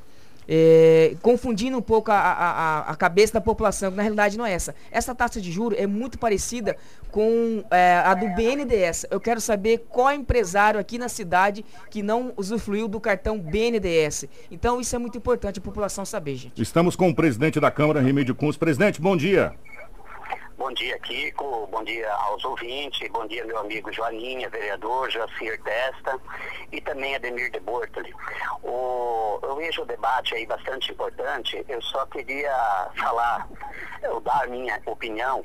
é, 0.49 1.17
confundindo 1.23 1.77
um 1.77 1.83
pouco 1.83 2.11
a, 2.11 2.17
a, 2.17 2.79
a, 2.91 2.97
cabeça 2.97 3.35
da 3.35 3.41
população, 3.41 3.91
que 3.91 3.97
na 3.97 4.03
realidade 4.03 4.37
não 4.37 4.47
é 4.47 4.53
essa. 4.53 4.75
Essa 4.91 5.15
taxa 5.15 5.41
de 5.41 5.51
juro 5.51 5.75
é 5.79 5.87
muito 5.87 6.19
parecida 6.19 6.77
com 7.11 7.65
é, 7.71 7.97
a 8.05 8.15
do 8.15 8.29
BNDES. 8.31 9.07
Eu 9.11 9.21
quero 9.21 9.41
saber 9.41 9.87
qual 9.89 10.13
empresário 10.13 10.81
aqui 10.81 10.99
na 10.99 11.09
cidade 11.09 11.65
que 11.91 12.03
não 12.03 12.33
usufruiu 12.37 12.89
do 12.89 13.01
cartão 13.01 13.39
BNDES. 13.39 14.27
Então 14.51 14.81
isso 14.81 14.95
é 14.95 14.99
muito 14.99 15.17
importante 15.17 15.59
a 15.59 15.63
população 15.63 16.05
saber, 16.05 16.37
gente. 16.37 16.61
Estamos 16.61 16.97
com 16.97 17.09
o 17.09 17.15
presidente 17.15 17.61
da 17.61 17.71
Câmara, 17.71 18.01
Remédio 18.01 18.35
Cunz. 18.35 18.57
Presidente, 18.57 19.01
bom 19.01 19.17
dia. 19.17 19.55
Bom 20.57 20.73
dia, 20.73 20.99
Kiko. 21.01 21.67
Bom 21.67 21.83
dia 21.83 22.13
aos 22.13 22.45
ouvintes. 22.45 23.09
Bom 23.11 23.27
dia, 23.27 23.45
meu 23.45 23.59
amigo 23.59 23.93
Joaninha, 23.93 24.49
vereador, 24.49 25.11
Jacir 25.11 25.61
Testa 25.63 26.19
e 26.71 26.81
também 26.81 27.15
Ademir 27.17 27.51
de 27.51 27.59
Bortoli. 27.61 28.15
O, 28.63 29.41
eu 29.43 29.57
vejo 29.57 29.83
o 29.83 29.87
debate 29.87 30.35
aí 30.35 30.47
bastante 30.47 30.93
importante. 30.93 31.65
Eu 31.69 31.83
só 31.83 32.07
queria 32.07 32.53
falar, 32.97 33.49
eu 34.03 34.21
dar 34.21 34.45
a 34.45 34.47
minha 34.47 34.81
opinião. 34.87 35.45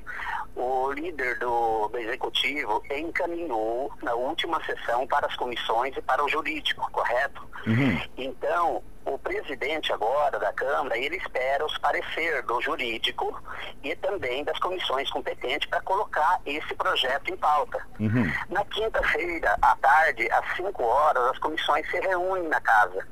O 0.56 0.92
líder 0.92 1.40
do, 1.40 1.88
do 1.88 1.98
executivo 1.98 2.84
encaminhou 2.92 3.92
na 4.04 4.14
última 4.14 4.64
sessão 4.66 5.08
para 5.08 5.26
as 5.26 5.36
comissões 5.36 5.96
e 5.98 6.02
para 6.02 6.24
o 6.24 6.30
jurídico, 6.30 6.90
correto? 6.92 7.48
Uhum. 7.66 8.02
Então, 8.18 8.84
o 9.06 9.18
presidente 9.18 9.92
agora 9.92 10.38
da 10.40 10.52
Câmara, 10.54 10.98
ele 10.98 11.18
espera 11.18 11.66
os 11.66 11.78
parecer 11.78 12.44
do 12.44 12.62
jurídico 12.62 13.42
e 13.84 13.96
também 13.96 14.44
das 14.44 14.58
comissões 14.60 15.10
competentes 15.10 15.68
para 15.70 15.82
colocar 15.82 16.40
esse 16.46 16.74
projeto 16.76 17.32
em 17.32 17.38
pauta. 17.38 17.80
Uhum. 18.00 18.32
Na 18.50 18.64
quinta-feira, 18.66 19.56
à 19.62 19.76
tarde, 19.78 20.30
às 20.32 20.56
5 20.56 20.84
horas, 20.84 21.24
as 21.32 21.40
comissões 21.40 21.90
se 21.90 22.00
reúnem 22.00 22.48
na 22.48 22.62
casa. 22.62 23.08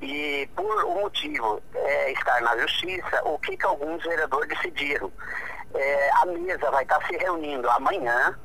E 0.00 0.48
por 0.54 0.84
o 0.84 1.00
motivo 1.00 1.62
é, 1.74 2.12
estar 2.12 2.40
na 2.42 2.56
justiça, 2.58 3.22
o 3.24 3.38
que, 3.38 3.56
que 3.56 3.66
alguns 3.66 4.02
vereadores 4.04 4.48
decidiram? 4.48 5.10
É, 5.74 6.10
a 6.22 6.26
mesa 6.26 6.70
vai 6.70 6.82
estar 6.82 7.04
se 7.06 7.16
reunindo 7.16 7.68
amanhã, 7.70 8.38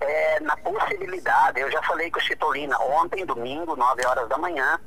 é, 0.00 0.40
na 0.40 0.56
possibilidade, 0.58 1.60
eu 1.60 1.70
já 1.70 1.82
falei 1.82 2.10
com 2.10 2.18
o 2.18 2.22
Chitolina 2.22 2.78
ontem, 2.78 3.24
domingo, 3.24 3.76
9 3.76 4.06
horas 4.06 4.28
da 4.28 4.38
manhã, 4.38 4.78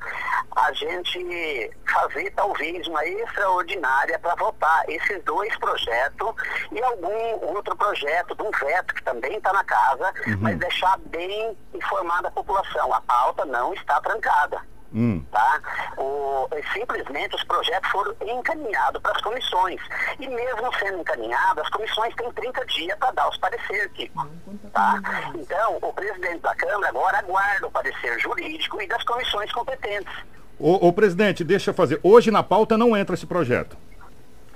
a 0.56 0.72
gente 0.74 1.72
fazer 1.92 2.32
talvez 2.32 2.86
uma 2.88 3.06
extraordinária 3.06 4.20
para 4.20 4.36
votar 4.36 4.84
esses 4.88 5.24
dois 5.24 5.56
projetos 5.58 6.34
e 6.72 6.82
algum 6.84 7.56
outro 7.56 7.76
projeto 7.76 8.36
de 8.36 8.44
um 8.44 8.52
veto 8.52 8.94
que 8.94 9.04
também 9.04 9.38
está 9.38 9.52
na 9.54 9.64
casa, 9.64 10.14
uhum. 10.28 10.38
mas 10.42 10.58
deixar 10.58 10.98
bem 11.08 11.58
informada 11.74 12.28
a 12.28 12.32
população. 12.32 12.94
A 12.94 13.02
pauta 13.02 13.46
não 13.46 13.74
está 13.74 14.00
trancada. 14.02 14.69
Hum. 14.94 15.24
Tá? 15.32 15.62
O, 15.98 16.48
simplesmente 16.74 17.36
os 17.36 17.44
projetos 17.44 17.90
foram 17.92 18.16
encaminhados 18.22 19.02
para 19.02 19.12
as 19.12 19.22
comissões. 19.22 19.82
E 20.20 20.28
mesmo 20.28 20.74
sendo 20.80 21.00
encaminhados, 21.00 21.64
as 21.64 21.70
comissões 21.70 22.16
têm 22.16 22.32
30 22.32 22.66
dias 22.66 22.98
para 22.98 23.12
dar 23.12 23.30
os 23.30 23.38
pareceres, 23.38 23.92
Kiko. 23.94 24.28
Tá? 24.74 25.00
Então, 25.36 25.78
o 25.82 25.94
presidente 25.94 26.40
da 26.40 26.56
Câmara 26.56 26.90
agora 26.90 27.20
aguarda 27.20 27.68
o 27.68 27.72
parecer 27.72 28.20
jurídico 28.20 28.82
e 28.82 28.88
das 28.88 29.04
comissões 29.04 29.52
competentes. 29.52 30.14
O, 30.60 30.88
o 30.88 30.94
presidente, 30.94 31.44
deixa 31.44 31.70
eu 31.70 31.74
fazer. 31.74 32.00
Hoje 32.04 32.32
na 32.32 32.44
pauta 32.44 32.78
não 32.78 32.96
entra 32.98 33.16
esse 33.16 33.26
projeto. 33.26 33.78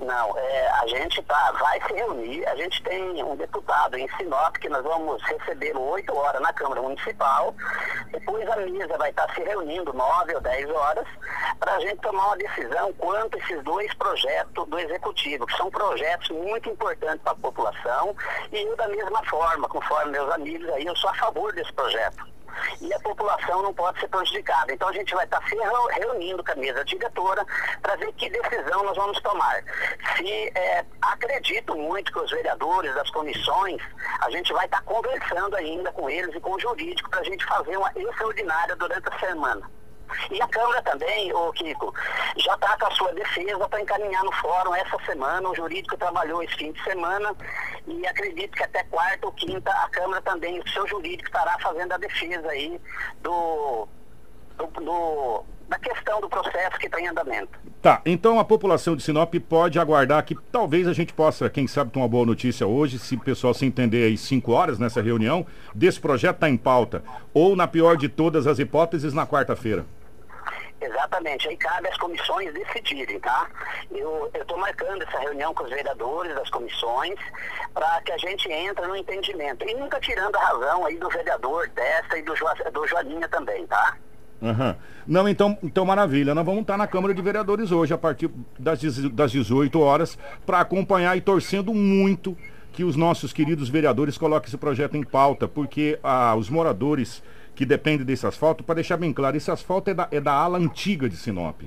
Não, 0.03 0.37
é, 0.37 0.67
a 0.81 0.87
gente 0.87 1.21
tá, 1.23 1.53
vai 1.59 1.81
se 1.81 1.93
reunir, 1.93 2.45
a 2.47 2.55
gente 2.55 2.83
tem 2.83 3.23
um 3.23 3.35
deputado 3.35 3.97
em 3.97 4.07
Sinop 4.17 4.55
que 4.57 4.67
nós 4.67 4.83
vamos 4.83 5.21
receber 5.23 5.75
8 5.77 6.15
horas 6.15 6.41
na 6.41 6.51
Câmara 6.51 6.81
Municipal, 6.81 7.55
depois 8.11 8.49
a 8.49 8.57
mesa 8.57 8.97
vai 8.97 9.09
estar 9.11 9.27
tá 9.27 9.33
se 9.33 9.41
reunindo 9.41 9.93
9 9.93 10.35
ou 10.35 10.41
10 10.41 10.69
horas, 10.71 11.07
para 11.59 11.75
a 11.75 11.79
gente 11.79 12.01
tomar 12.01 12.27
uma 12.27 12.37
decisão 12.37 12.91
quanto 12.93 13.37
esses 13.37 13.63
dois 13.63 13.93
projetos 13.93 14.67
do 14.67 14.77
Executivo, 14.77 15.45
que 15.45 15.55
são 15.55 15.71
projetos 15.71 16.29
muito 16.31 16.69
importantes 16.69 17.21
para 17.23 17.31
a 17.31 17.35
população, 17.35 18.15
e 18.51 18.75
da 18.75 18.87
mesma 18.89 19.23
forma, 19.25 19.69
conforme 19.69 20.11
meus 20.11 20.29
amigos 20.31 20.67
aí, 20.69 20.85
eu 20.85 20.95
sou 20.97 21.09
a 21.09 21.15
favor 21.15 21.53
desse 21.53 21.71
projeto 21.71 22.33
e 22.81 22.93
a 22.93 22.99
população 22.99 23.61
não 23.61 23.73
pode 23.73 23.99
ser 23.99 24.07
prejudicada. 24.07 24.73
Então 24.73 24.87
a 24.87 24.93
gente 24.93 25.13
vai 25.13 25.25
estar 25.25 25.41
se 25.47 25.55
reunindo 25.99 26.43
com 26.43 26.51
a 26.51 26.55
mesa 26.55 26.83
diretora 26.85 27.45
para 27.81 27.95
ver 27.95 28.11
que 28.13 28.29
decisão 28.29 28.83
nós 28.83 28.95
vamos 28.95 29.19
tomar. 29.21 29.63
Se 30.17 30.51
é, 30.55 30.85
acredito 31.01 31.75
muito 31.75 32.11
que 32.11 32.19
os 32.19 32.31
vereadores 32.31 32.93
das 32.95 33.09
comissões, 33.09 33.81
a 34.21 34.29
gente 34.29 34.51
vai 34.53 34.65
estar 34.65 34.81
conversando 34.83 35.55
ainda 35.55 35.91
com 35.91 36.09
eles 36.09 36.33
e 36.35 36.39
com 36.39 36.51
o 36.53 36.59
jurídico 36.59 37.09
para 37.09 37.19
a 37.19 37.23
gente 37.23 37.45
fazer 37.45 37.77
uma 37.77 37.91
extraordinária 37.95 38.75
durante 38.75 39.07
a 39.09 39.19
semana. 39.19 39.82
E 40.31 40.41
a 40.41 40.47
Câmara 40.47 40.81
também, 40.81 41.33
o 41.33 41.51
Kiko, 41.53 41.93
já 42.37 42.53
está 42.53 42.77
com 42.77 42.87
a 42.87 42.91
sua 42.91 43.13
defesa 43.13 43.67
para 43.67 43.81
encaminhar 43.81 44.23
no 44.23 44.31
fórum 44.33 44.75
essa 44.75 44.97
semana. 45.05 45.49
O 45.49 45.55
jurídico 45.55 45.97
trabalhou 45.97 46.43
esse 46.43 46.55
fim 46.55 46.71
de 46.71 46.83
semana 46.83 47.35
e 47.87 48.05
acredito 48.07 48.55
que 48.55 48.63
até 48.63 48.83
quarta 48.85 49.25
ou 49.25 49.31
quinta 49.33 49.71
a 49.71 49.89
Câmara 49.89 50.21
também, 50.21 50.59
o 50.59 50.69
seu 50.69 50.87
jurídico 50.87 51.27
estará 51.27 51.57
fazendo 51.59 51.93
a 51.93 51.97
defesa 51.97 52.47
aí 52.49 52.79
do, 53.21 53.87
do, 54.57 54.67
do 54.67 55.45
da 55.73 55.79
questão 55.79 56.21
do 56.21 56.29
processo 56.29 56.77
que 56.77 56.85
está 56.85 57.01
em 57.01 57.07
andamento. 57.07 57.59
Tá, 57.81 58.01
então 58.05 58.39
a 58.39 58.45
população 58.45 58.95
de 58.95 59.01
Sinop 59.01 59.33
pode 59.49 59.79
aguardar 59.79 60.23
que 60.23 60.35
talvez 60.51 60.87
a 60.87 60.93
gente 60.93 61.13
possa, 61.13 61.49
quem 61.49 61.67
sabe, 61.67 61.91
ter 61.91 61.99
uma 61.99 62.07
boa 62.07 62.25
notícia 62.25 62.67
hoje, 62.67 62.99
se 62.99 63.15
o 63.15 63.19
pessoal 63.19 63.53
se 63.53 63.65
entender 63.65 64.05
aí 64.05 64.17
cinco 64.17 64.51
horas 64.51 64.77
nessa 64.77 65.01
reunião, 65.01 65.45
desse 65.73 65.99
projeto 65.99 66.35
está 66.35 66.49
em 66.49 66.57
pauta, 66.57 67.03
ou 67.33 67.55
na 67.55 67.67
pior 67.67 67.97
de 67.97 68.07
todas 68.07 68.45
as 68.45 68.59
hipóteses, 68.59 69.13
na 69.13 69.25
quarta-feira. 69.25 69.85
Exatamente, 70.79 71.47
aí 71.47 71.57
cabe 71.57 71.87
às 71.87 71.97
comissões 71.97 72.53
decidirem, 72.53 73.19
tá? 73.19 73.47
Eu 73.89 74.29
estou 74.33 74.57
marcando 74.57 75.01
essa 75.01 75.17
reunião 75.17 75.53
com 75.53 75.63
os 75.63 75.69
vereadores 75.69 76.35
das 76.35 76.49
comissões 76.49 77.17
para 77.73 78.01
que 78.01 78.11
a 78.11 78.17
gente 78.17 78.51
entre 78.51 78.85
no 78.85 78.95
entendimento. 78.95 79.67
E 79.67 79.73
nunca 79.75 79.99
tirando 80.01 80.35
a 80.35 80.39
razão 80.39 80.85
aí 80.85 80.97
do 80.97 81.09
vereador 81.09 81.69
desta 81.69 82.17
e 82.17 82.21
do, 82.21 82.35
jo, 82.35 82.45
do 82.73 82.85
Joaninha 82.85 83.27
também, 83.29 83.65
tá? 83.65 83.97
Uhum. 84.43 84.75
Não, 85.07 85.29
então, 85.29 85.57
então 85.63 85.85
maravilha. 85.85 86.35
Nós 86.35 86.45
vamos 86.45 86.61
estar 86.61 86.77
na 86.77 86.85
Câmara 86.85 87.13
de 87.13 87.21
Vereadores 87.21 87.71
hoje, 87.71 87.93
a 87.93 87.97
partir 87.97 88.29
das, 88.59 88.81
das 89.09 89.31
18 89.31 89.79
horas, 89.79 90.17
para 90.45 90.59
acompanhar 90.59 91.17
e 91.17 91.21
torcendo 91.21 91.73
muito 91.73 92.35
que 92.73 92.83
os 92.83 92.97
nossos 92.97 93.31
queridos 93.31 93.69
vereadores 93.69 94.17
coloquem 94.17 94.47
esse 94.47 94.57
projeto 94.57 94.97
em 94.97 95.03
pauta, 95.03 95.47
porque 95.47 95.97
ah, 96.03 96.35
os 96.35 96.49
moradores 96.49 97.23
que 97.55 97.65
dependem 97.65 98.05
desse 98.05 98.25
asfalto, 98.25 98.63
para 98.63 98.75
deixar 98.75 98.97
bem 98.97 99.13
claro, 99.13 99.37
esse 99.37 99.49
asfalto 99.49 99.91
é 99.91 99.93
da, 99.93 100.07
é 100.11 100.19
da 100.19 100.33
ala 100.33 100.57
antiga 100.57 101.07
de 101.07 101.15
Sinop. 101.15 101.61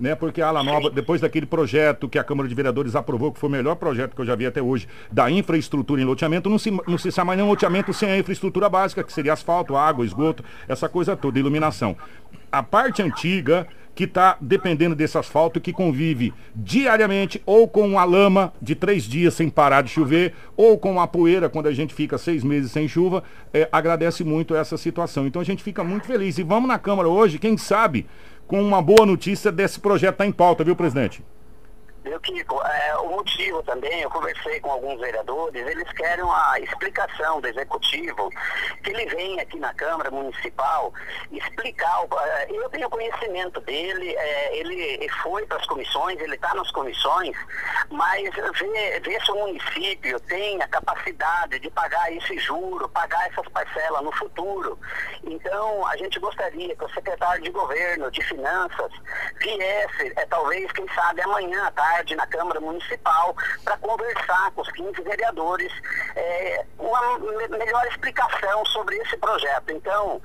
Né, 0.00 0.14
porque 0.14 0.40
a 0.40 0.48
ala 0.48 0.64
nova, 0.64 0.88
depois 0.88 1.20
daquele 1.20 1.44
projeto 1.44 2.08
que 2.08 2.18
a 2.18 2.24
Câmara 2.24 2.48
de 2.48 2.54
Vereadores 2.54 2.96
aprovou, 2.96 3.30
que 3.30 3.38
foi 3.38 3.50
o 3.50 3.52
melhor 3.52 3.76
projeto 3.76 4.14
que 4.14 4.22
eu 4.22 4.24
já 4.24 4.34
vi 4.34 4.46
até 4.46 4.62
hoje, 4.62 4.88
da 5.12 5.30
infraestrutura 5.30 6.00
em 6.00 6.06
loteamento, 6.06 6.48
não 6.48 6.58
se, 6.58 6.70
não 6.70 6.96
se 6.96 7.12
sabe 7.12 7.26
mais 7.26 7.36
nenhum 7.36 7.50
loteamento 7.50 7.92
sem 7.92 8.10
a 8.10 8.18
infraestrutura 8.18 8.66
básica, 8.70 9.04
que 9.04 9.12
seria 9.12 9.34
asfalto, 9.34 9.76
água, 9.76 10.02
esgoto, 10.02 10.42
essa 10.66 10.88
coisa 10.88 11.14
toda, 11.14 11.38
iluminação. 11.38 11.94
A 12.50 12.62
parte 12.62 13.02
antiga, 13.02 13.66
que 13.94 14.04
está 14.04 14.38
dependendo 14.40 14.94
desse 14.94 15.18
asfalto, 15.18 15.60
que 15.60 15.72
convive 15.72 16.32
diariamente 16.54 17.42
ou 17.44 17.68
com 17.68 17.98
a 17.98 18.04
lama 18.04 18.54
de 18.60 18.74
três 18.74 19.04
dias 19.04 19.34
sem 19.34 19.50
parar 19.50 19.82
de 19.82 19.90
chover, 19.90 20.32
ou 20.56 20.78
com 20.78 20.98
a 20.98 21.06
poeira 21.06 21.50
quando 21.50 21.66
a 21.66 21.72
gente 21.72 21.92
fica 21.92 22.16
seis 22.16 22.42
meses 22.42 22.72
sem 22.72 22.88
chuva, 22.88 23.22
é, 23.52 23.68
agradece 23.70 24.24
muito 24.24 24.54
essa 24.54 24.78
situação. 24.78 25.26
Então 25.26 25.42
a 25.42 25.44
gente 25.44 25.62
fica 25.62 25.84
muito 25.84 26.06
feliz. 26.06 26.38
E 26.38 26.42
vamos 26.42 26.68
na 26.68 26.78
Câmara 26.78 27.08
hoje, 27.08 27.38
quem 27.38 27.58
sabe, 27.58 28.06
com 28.50 28.60
uma 28.60 28.82
boa 28.82 29.06
notícia 29.06 29.52
desse 29.52 29.78
projeto 29.78 30.16
tá 30.16 30.26
em 30.26 30.32
pauta, 30.32 30.64
viu, 30.64 30.74
presidente? 30.74 31.22
Viu, 32.02 32.18
Kiko? 32.20 32.62
É, 32.62 32.96
o 32.96 33.10
motivo 33.10 33.62
também, 33.62 34.00
eu 34.00 34.10
conversei 34.10 34.58
com 34.60 34.70
alguns 34.70 34.98
vereadores, 35.00 35.66
eles 35.66 35.90
querem 35.92 36.24
a 36.24 36.58
explicação 36.60 37.40
do 37.40 37.48
executivo, 37.48 38.30
que 38.82 38.90
ele 38.90 39.04
vem 39.06 39.38
aqui 39.38 39.58
na 39.58 39.74
Câmara 39.74 40.10
Municipal 40.10 40.94
explicar. 41.30 42.06
É, 42.22 42.46
eu 42.50 42.70
tenho 42.70 42.88
conhecimento 42.88 43.60
dele, 43.60 44.14
é, 44.16 44.56
ele 44.56 45.08
foi 45.22 45.44
para 45.46 45.58
as 45.58 45.66
comissões, 45.66 46.18
ele 46.20 46.36
está 46.36 46.54
nas 46.54 46.70
comissões, 46.70 47.36
mas 47.90 48.30
ver, 49.02 49.22
se 49.22 49.32
o 49.32 49.34
município 49.34 50.18
tem 50.20 50.62
a 50.62 50.68
capacidade 50.68 51.58
de 51.58 51.70
pagar 51.70 52.10
esse 52.12 52.38
juro, 52.38 52.88
pagar 52.88 53.28
essas 53.28 53.46
parcelas 53.48 54.02
no 54.02 54.12
futuro. 54.12 54.78
Então, 55.24 55.86
a 55.86 55.96
gente 55.98 56.18
gostaria 56.18 56.74
que 56.74 56.84
o 56.84 56.88
secretário 56.90 57.42
de 57.42 57.50
governo, 57.50 58.10
de 58.10 58.22
finanças, 58.22 58.92
viesse, 59.38 60.12
é, 60.16 60.26
talvez, 60.26 60.70
quem 60.72 60.88
sabe, 60.94 61.20
amanhã 61.20 61.70
tarde, 61.72 61.89
tarde 61.90 62.14
na 62.14 62.26
Câmara 62.26 62.60
Municipal 62.60 63.34
para 63.64 63.76
conversar 63.78 64.50
com 64.52 64.62
os 64.62 64.70
15 64.72 65.02
vereadores 65.02 65.72
é, 66.14 66.64
uma 66.78 67.18
melhor 67.48 67.86
explicação 67.88 68.64
sobre 68.66 68.96
esse 68.98 69.16
projeto. 69.16 69.70
Então, 69.70 70.22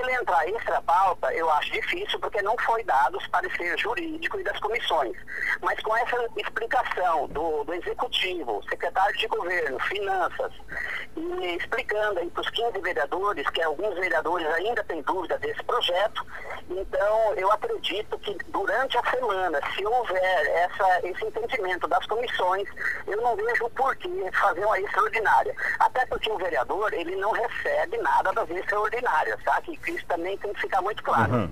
ele 0.00 0.12
entrar 0.14 0.48
extra 0.48 0.80
pauta, 0.82 1.32
eu 1.34 1.50
acho 1.50 1.72
difícil, 1.72 2.18
porque 2.20 2.42
não 2.42 2.56
foi 2.58 2.82
dado 2.84 3.18
os 3.18 3.26
pareceres 3.28 3.80
jurídicos 3.80 4.40
e 4.40 4.44
das 4.44 4.58
comissões. 4.60 5.16
Mas 5.60 5.80
com 5.80 5.96
essa 5.96 6.16
explicação 6.36 7.28
do, 7.28 7.64
do 7.64 7.74
Executivo, 7.74 8.62
secretário 8.68 9.16
de 9.16 9.26
Governo, 9.26 9.78
Finanças, 9.80 10.52
e 11.16 11.56
explicando 11.56 12.20
aí 12.20 12.30
para 12.30 12.40
os 12.40 12.50
15 12.50 12.80
vereadores, 12.80 13.48
que 13.50 13.62
alguns 13.62 13.94
vereadores 13.94 14.46
ainda 14.54 14.82
têm 14.84 15.02
dúvida 15.02 15.38
desse 15.38 15.62
projeto, 15.64 16.24
então 16.70 17.34
eu 17.34 17.50
acredito 17.52 18.18
que 18.18 18.36
durante 18.48 18.96
a 18.96 19.10
semana, 19.10 19.60
se 19.74 19.84
houver 19.84 20.46
essa, 20.46 21.06
esse 21.06 21.24
entendimento 21.24 21.86
das 21.86 22.04
comissões, 22.06 22.68
eu 23.06 23.20
não 23.20 23.36
vejo 23.36 23.68
por 23.70 23.94
que 23.96 24.08
fazer 24.32 24.64
uma 24.64 24.80
extraordinária. 24.80 25.54
Até 25.78 26.06
porque 26.06 26.30
o 26.30 26.38
vereador, 26.38 26.92
ele 26.94 27.16
não 27.16 27.32
recebe 27.32 27.96
nada 27.98 28.32
das 28.32 28.48
extraordinárias, 28.50 29.42
tá? 29.44 29.60
Que 29.62 29.76
isso 29.90 30.04
também 30.06 30.36
tem 30.38 30.52
que 30.52 30.60
ficar 30.60 30.80
muito 30.82 31.02
claro. 31.02 31.32
Uhum. 31.34 31.50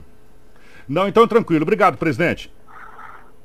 Não, 0.89 1.09
então 1.09 1.27
tranquilo. 1.27 1.63
Obrigado, 1.63 1.97
presidente. 1.97 2.53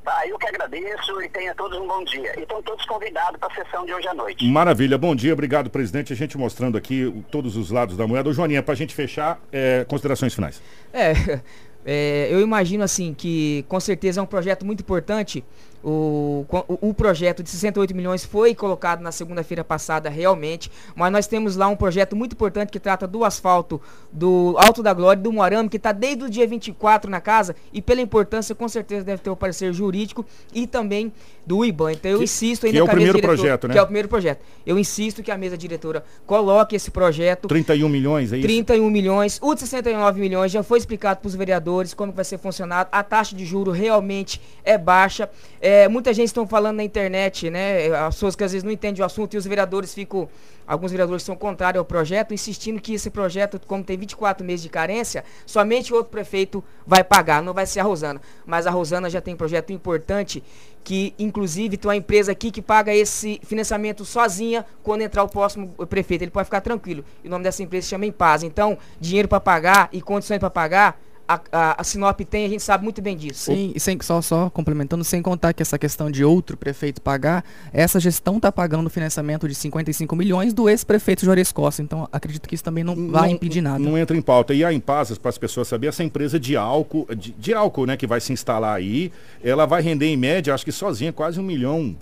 Tá, 0.06 0.22
eu 0.28 0.38
que 0.38 0.48
agradeço 0.48 1.20
e 1.24 1.30
tenha 1.30 1.56
todos 1.56 1.80
um 1.80 1.88
bom 1.88 2.04
dia. 2.04 2.38
E 2.38 2.44
estão 2.44 2.62
todos 2.62 2.86
convidados 2.86 3.40
para 3.40 3.52
a 3.52 3.56
sessão 3.56 3.84
de 3.86 3.94
hoje 3.94 4.08
à 4.08 4.14
noite. 4.14 4.46
Maravilha, 4.46 5.00
bom 5.00 5.16
dia, 5.16 5.34
obrigado, 5.34 5.68
presidente. 5.68 6.14
A 6.14 6.16
gente 6.16 6.38
mostrando 6.38 6.78
aqui 6.78 7.12
todos 7.32 7.58
os 7.58 7.72
lados 7.72 7.98
da 7.98 8.06
moeda. 8.06 8.30
Ô, 8.30 8.34
Joaninha, 8.34 8.62
para 8.62 8.74
a 8.74 8.78
gente 8.78 8.94
fechar, 8.94 9.40
é, 9.52 9.84
considerações 9.86 10.36
finais. 10.36 10.62
É, 10.94 11.14
é, 11.84 12.28
eu 12.30 12.40
imagino 12.40 12.84
assim 12.84 13.16
que 13.16 13.66
com 13.68 13.80
certeza 13.80 14.20
é 14.20 14.24
um 14.24 14.28
projeto 14.28 14.64
muito 14.64 14.82
importante 14.82 15.44
o, 15.86 16.46
o, 16.50 16.90
o, 16.90 16.94
projeto 16.96 17.44
de 17.44 17.50
68 17.52 17.96
milhões 17.96 18.26
foi 18.26 18.56
colocado 18.56 19.02
na 19.02 19.12
segunda-feira 19.12 19.64
passada 19.64 20.10
realmente, 20.10 20.72
mas 20.96 21.12
nós 21.12 21.28
temos 21.28 21.56
lá 21.56 21.68
um 21.68 21.76
projeto 21.76 22.16
muito 22.16 22.34
importante 22.34 22.72
que 22.72 22.80
trata 22.80 23.06
do 23.06 23.24
asfalto 23.24 23.80
do 24.12 24.56
Alto 24.58 24.82
da 24.82 24.94
Glória 24.94 25.22
do 25.22 25.32
Moarame, 25.32 25.70
que 25.70 25.78
está 25.78 25.92
desde 25.92 26.24
o 26.24 26.30
dia 26.30 26.48
24 26.48 27.10
na 27.12 27.22
casa 27.22 27.56
e 27.72 27.84
pela 27.84 28.02
importância 28.02 28.56
com 28.56 28.68
certeza 28.68 29.06
deve 29.06 29.22
ter 29.22 29.30
o 29.30 29.36
parecer 29.36 29.72
jurídico 29.74 30.26
e 30.52 30.66
também 30.66 31.14
do 31.46 31.64
IBAN. 31.64 31.92
Então 31.92 32.10
eu 32.10 32.18
que, 32.18 32.24
insisto 32.24 32.66
ainda 32.66 32.78
que 32.78 32.80
é 32.80 32.84
o 32.84 32.88
primeiro 32.88 33.22
projeto, 33.22 33.68
né? 33.68 33.74
Que 33.74 33.80
é 33.80 33.82
o 33.82 33.86
primeiro 33.86 34.08
projeto. 34.08 34.40
Eu 34.66 34.80
insisto 34.80 35.22
que 35.22 35.30
a 35.30 35.38
mesa 35.38 35.56
diretora 35.56 36.04
coloque 36.26 36.76
esse 36.76 36.90
projeto. 36.90 37.48
31 37.48 37.88
milhões, 37.88 38.34
é 38.34 38.38
isso? 38.38 38.48
31 38.48 38.90
milhões. 38.90 39.40
O 39.40 39.54
de 39.54 39.62
69 39.62 40.20
milhões 40.20 40.52
já 40.52 40.64
foi 40.64 40.80
explicado 40.80 41.20
para 41.20 41.28
os 41.28 41.36
vereadores 41.36 41.94
como 41.94 42.12
vai 42.12 42.26
ser 42.26 42.40
funcionado. 42.40 42.90
A 42.92 43.04
taxa 43.04 43.36
de 43.36 43.46
juro 43.46 43.70
realmente 43.70 44.42
é 44.64 44.78
baixa. 44.78 45.30
É, 45.68 45.88
muita 45.88 46.14
gente 46.14 46.28
estão 46.28 46.46
falando 46.46 46.76
na 46.76 46.84
internet, 46.84 47.50
né? 47.50 47.88
As 47.88 48.14
pessoas 48.14 48.36
que 48.36 48.44
às 48.44 48.52
vezes 48.52 48.64
não 48.64 48.72
entendem 48.72 49.02
o 49.02 49.06
assunto 49.06 49.34
e 49.34 49.38
os 49.38 49.48
vereadores 49.48 49.96
ficam. 49.96 50.30
Alguns 50.68 50.92
vereadores 50.92 51.24
são 51.24 51.36
contrários 51.36 51.80
ao 51.80 51.86
projeto, 51.86 52.36
insistindo 52.36 52.80
que 52.80 52.94
esse 52.94 53.10
projeto, 53.10 53.60
como 53.66 53.84
tem 53.84 53.98
24 53.98 54.46
meses 54.46 54.62
de 54.62 54.70
carência, 54.70 55.24
somente 55.44 55.92
outro 55.92 56.12
prefeito 56.12 56.64
vai 56.86 57.04
pagar, 57.04 57.42
não 57.42 57.52
vai 57.52 57.66
ser 57.66 57.80
a 57.80 57.84
Rosana. 57.84 58.22
Mas 58.46 58.68
a 58.68 58.70
Rosana 58.70 59.10
já 59.10 59.20
tem 59.20 59.34
um 59.34 59.38
projeto 59.38 59.74
importante 59.74 60.44
que, 60.84 61.16
inclusive, 61.18 61.78
tem 61.78 61.90
uma 61.90 61.96
empresa 61.96 62.32
aqui 62.32 62.52
que 62.52 62.62
paga 62.62 62.94
esse 62.94 63.42
financiamento 63.44 64.06
sozinha 64.06 64.64
quando 64.84 65.02
entrar 65.02 65.24
o 65.24 65.28
próximo 65.28 65.70
prefeito. 65.90 66.22
Ele 66.22 66.32
pode 66.32 66.46
ficar 66.46 66.62
tranquilo. 66.62 67.04
E 67.24 67.28
o 67.28 67.32
nome 67.32 67.44
dessa 67.44 67.64
empresa 67.64 67.86
se 67.86 67.90
chama 67.90 68.06
Em 68.06 68.12
Paz. 68.12 68.44
Então, 68.44 68.78
dinheiro 69.00 69.28
para 69.28 69.40
pagar 69.40 69.90
e 69.92 70.00
condições 70.00 70.38
para 70.38 70.52
pagar 70.52 71.02
a, 71.28 71.40
a, 71.52 71.82
a, 71.82 71.84
Sinop 71.84 72.20
tem, 72.22 72.46
a 72.46 72.50
gente 72.50 72.64
sabe 72.64 72.84
muito 72.84 73.02
bem 73.02 73.18
disso. 73.18 73.52
Sim, 73.52 73.72
e 73.76 73.80
sem, 73.80 73.98
só, 74.02 74.22
só 74.22 74.50
complementando, 74.50 75.04
sem 75.04 75.22
contar 75.22 75.54
que 75.54 75.62
essa 75.62 75.78
questão 75.78 76.10
de 76.12 76.24
outro 76.24 76.56
prefeito 76.56 77.02
pagar, 77.02 77.44
essa 77.74 78.00
gestão 78.00 78.38
está 78.38 78.52
pagando 78.52 78.88
o 78.88 78.90
financiamento 78.90 79.48
de 79.48 79.56
55 79.56 80.16
milhões 80.16 80.54
do 80.54 80.70
ex-prefeito 80.70 81.26
Juarez 81.26 81.52
Costa. 81.52 81.82
Então, 81.82 82.08
acredito 82.12 82.48
que 82.48 82.56
isso 82.56 82.64
também 82.64 82.84
não, 82.84 82.96
não 82.96 83.12
vai 83.12 83.32
impedir 83.32 83.62
nada. 83.62 83.80
Não 83.80 83.98
entra 83.98 84.16
em 84.16 84.22
pauta. 84.22 84.54
E 84.54 84.64
a 84.64 84.72
Impasas, 84.72 85.18
para 85.18 85.30
as 85.30 85.38
pessoas 85.38 85.68
saberem, 85.68 85.90
essa 85.90 86.04
empresa 86.04 86.40
de 86.40 86.56
álcool, 86.56 87.08
de, 87.16 87.32
de 87.32 87.54
álcool, 87.54 87.86
né, 87.86 87.98
que 87.98 88.06
vai 88.06 88.22
se 88.22 88.32
instalar 88.32 88.76
aí, 88.76 89.12
ela 89.44 89.66
vai 89.66 89.82
render 89.82 90.08
em 90.08 90.18
média, 90.18 90.54
acho 90.54 90.66
que 90.66 90.72
sozinha, 90.72 91.12
quase 91.12 91.40
um 91.40 91.44
milhão 91.44 91.96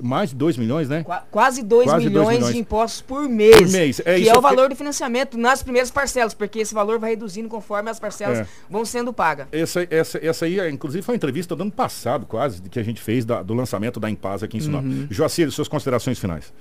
mais 0.00 0.30
de 0.30 0.36
2 0.36 0.56
milhões, 0.56 0.88
né? 0.88 1.04
Qu 1.04 1.12
quase 1.30 1.62
2 1.62 1.86
milhões, 1.94 2.04
milhões, 2.04 2.52
de 2.52 2.58
impostos 2.58 3.00
por 3.00 3.28
mês. 3.28 3.56
Por 3.56 3.68
mês. 3.70 4.00
É, 4.04 4.20
que 4.20 4.28
é 4.28 4.36
o 4.36 4.40
valor 4.40 4.68
do 4.68 4.76
financiamento 4.76 5.38
nas 5.38 5.62
primeiras 5.62 5.90
parcelas, 5.90 6.34
porque 6.34 6.60
esse 6.60 6.74
valor 6.74 6.98
vai 6.98 7.10
reduzindo 7.10 7.48
conforme 7.48 7.90
as 7.90 7.98
parcelas 8.00 8.40
é. 8.40 8.46
vão 8.68 8.84
sendo 8.84 9.12
pagas. 9.12 9.46
Essa, 9.52 9.86
essa, 9.90 10.18
essa 10.24 10.44
aí, 10.44 10.70
inclusive, 10.70 11.02
foi 11.02 11.14
uma 11.14 11.16
entrevista 11.16 11.54
do 11.54 11.62
ano 11.62 11.72
passado, 11.72 12.26
quase, 12.26 12.62
que 12.62 12.78
a 12.78 12.82
gente 12.82 13.00
fez 13.00 13.24
da, 13.24 13.42
do 13.42 13.54
lançamento 13.54 13.98
da 14.00 14.10
Impasa 14.10 14.46
aqui 14.46 14.56
em 14.56 14.60
Sinop. 14.60 14.84
Uhum. 14.84 15.06
Joacir, 15.10 15.50
suas 15.50 15.68
considerações 15.68 16.18
finais. 16.18 16.52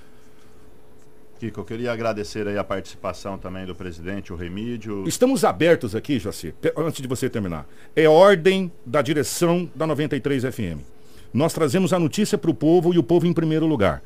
Kiko, 1.41 1.61
eu 1.61 1.65
queria 1.65 1.91
agradecer 1.91 2.47
aí 2.47 2.55
a 2.55 2.63
participação 2.63 3.35
também 3.35 3.65
do 3.65 3.73
presidente, 3.73 4.31
o 4.31 4.35
Remídio. 4.35 5.03
Estamos 5.07 5.43
abertos 5.43 5.95
aqui, 5.95 6.19
Joacir, 6.19 6.53
antes 6.77 7.01
de 7.01 7.07
você 7.07 7.27
terminar. 7.27 7.67
É 7.95 8.07
ordem 8.07 8.71
da 8.85 9.01
direção 9.01 9.67
da 9.73 9.87
93 9.87 10.43
FM. 10.43 11.00
Nós 11.33 11.53
trazemos 11.53 11.93
a 11.93 11.99
notícia 11.99 12.37
para 12.37 12.51
o 12.51 12.53
povo 12.53 12.93
e 12.93 12.97
o 12.97 13.03
povo 13.03 13.25
em 13.25 13.33
primeiro 13.33 13.65
lugar. 13.65 14.03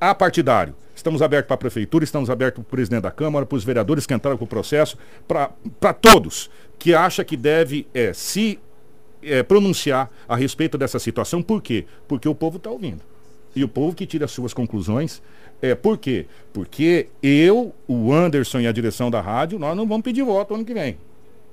A 0.00 0.14
partidário. 0.14 0.74
Estamos 0.94 1.22
abertos 1.22 1.48
para 1.48 1.54
a 1.54 1.58
prefeitura, 1.58 2.04
estamos 2.04 2.28
abertos 2.28 2.62
para 2.62 2.68
o 2.68 2.70
presidente 2.70 3.02
da 3.02 3.10
Câmara, 3.10 3.46
para 3.46 3.56
os 3.56 3.64
vereadores 3.64 4.06
que 4.06 4.12
entraram 4.12 4.36
com 4.36 4.44
o 4.44 4.48
processo, 4.48 4.98
para 5.26 5.94
todos 5.94 6.50
que 6.78 6.94
acha 6.94 7.24
que 7.24 7.36
deve 7.36 7.86
é, 7.94 8.12
se 8.12 8.58
é, 9.22 9.42
pronunciar 9.42 10.10
a 10.28 10.36
respeito 10.36 10.76
dessa 10.76 10.98
situação. 10.98 11.42
Por 11.42 11.62
quê? 11.62 11.86
Porque 12.06 12.28
o 12.28 12.34
povo 12.34 12.56
está 12.56 12.70
ouvindo. 12.70 13.00
E 13.54 13.64
o 13.64 13.68
povo 13.68 13.94
que 13.94 14.06
tira 14.06 14.24
as 14.24 14.30
suas 14.30 14.52
conclusões. 14.52 15.22
É, 15.62 15.74
por 15.74 15.98
quê? 15.98 16.26
Porque 16.52 17.08
eu, 17.22 17.74
o 17.86 18.12
Anderson 18.12 18.60
e 18.60 18.66
a 18.66 18.72
direção 18.72 19.10
da 19.10 19.20
rádio, 19.20 19.58
nós 19.58 19.76
não 19.76 19.86
vamos 19.86 20.04
pedir 20.04 20.22
voto 20.22 20.54
ano 20.54 20.64
que 20.64 20.74
vem. 20.74 20.96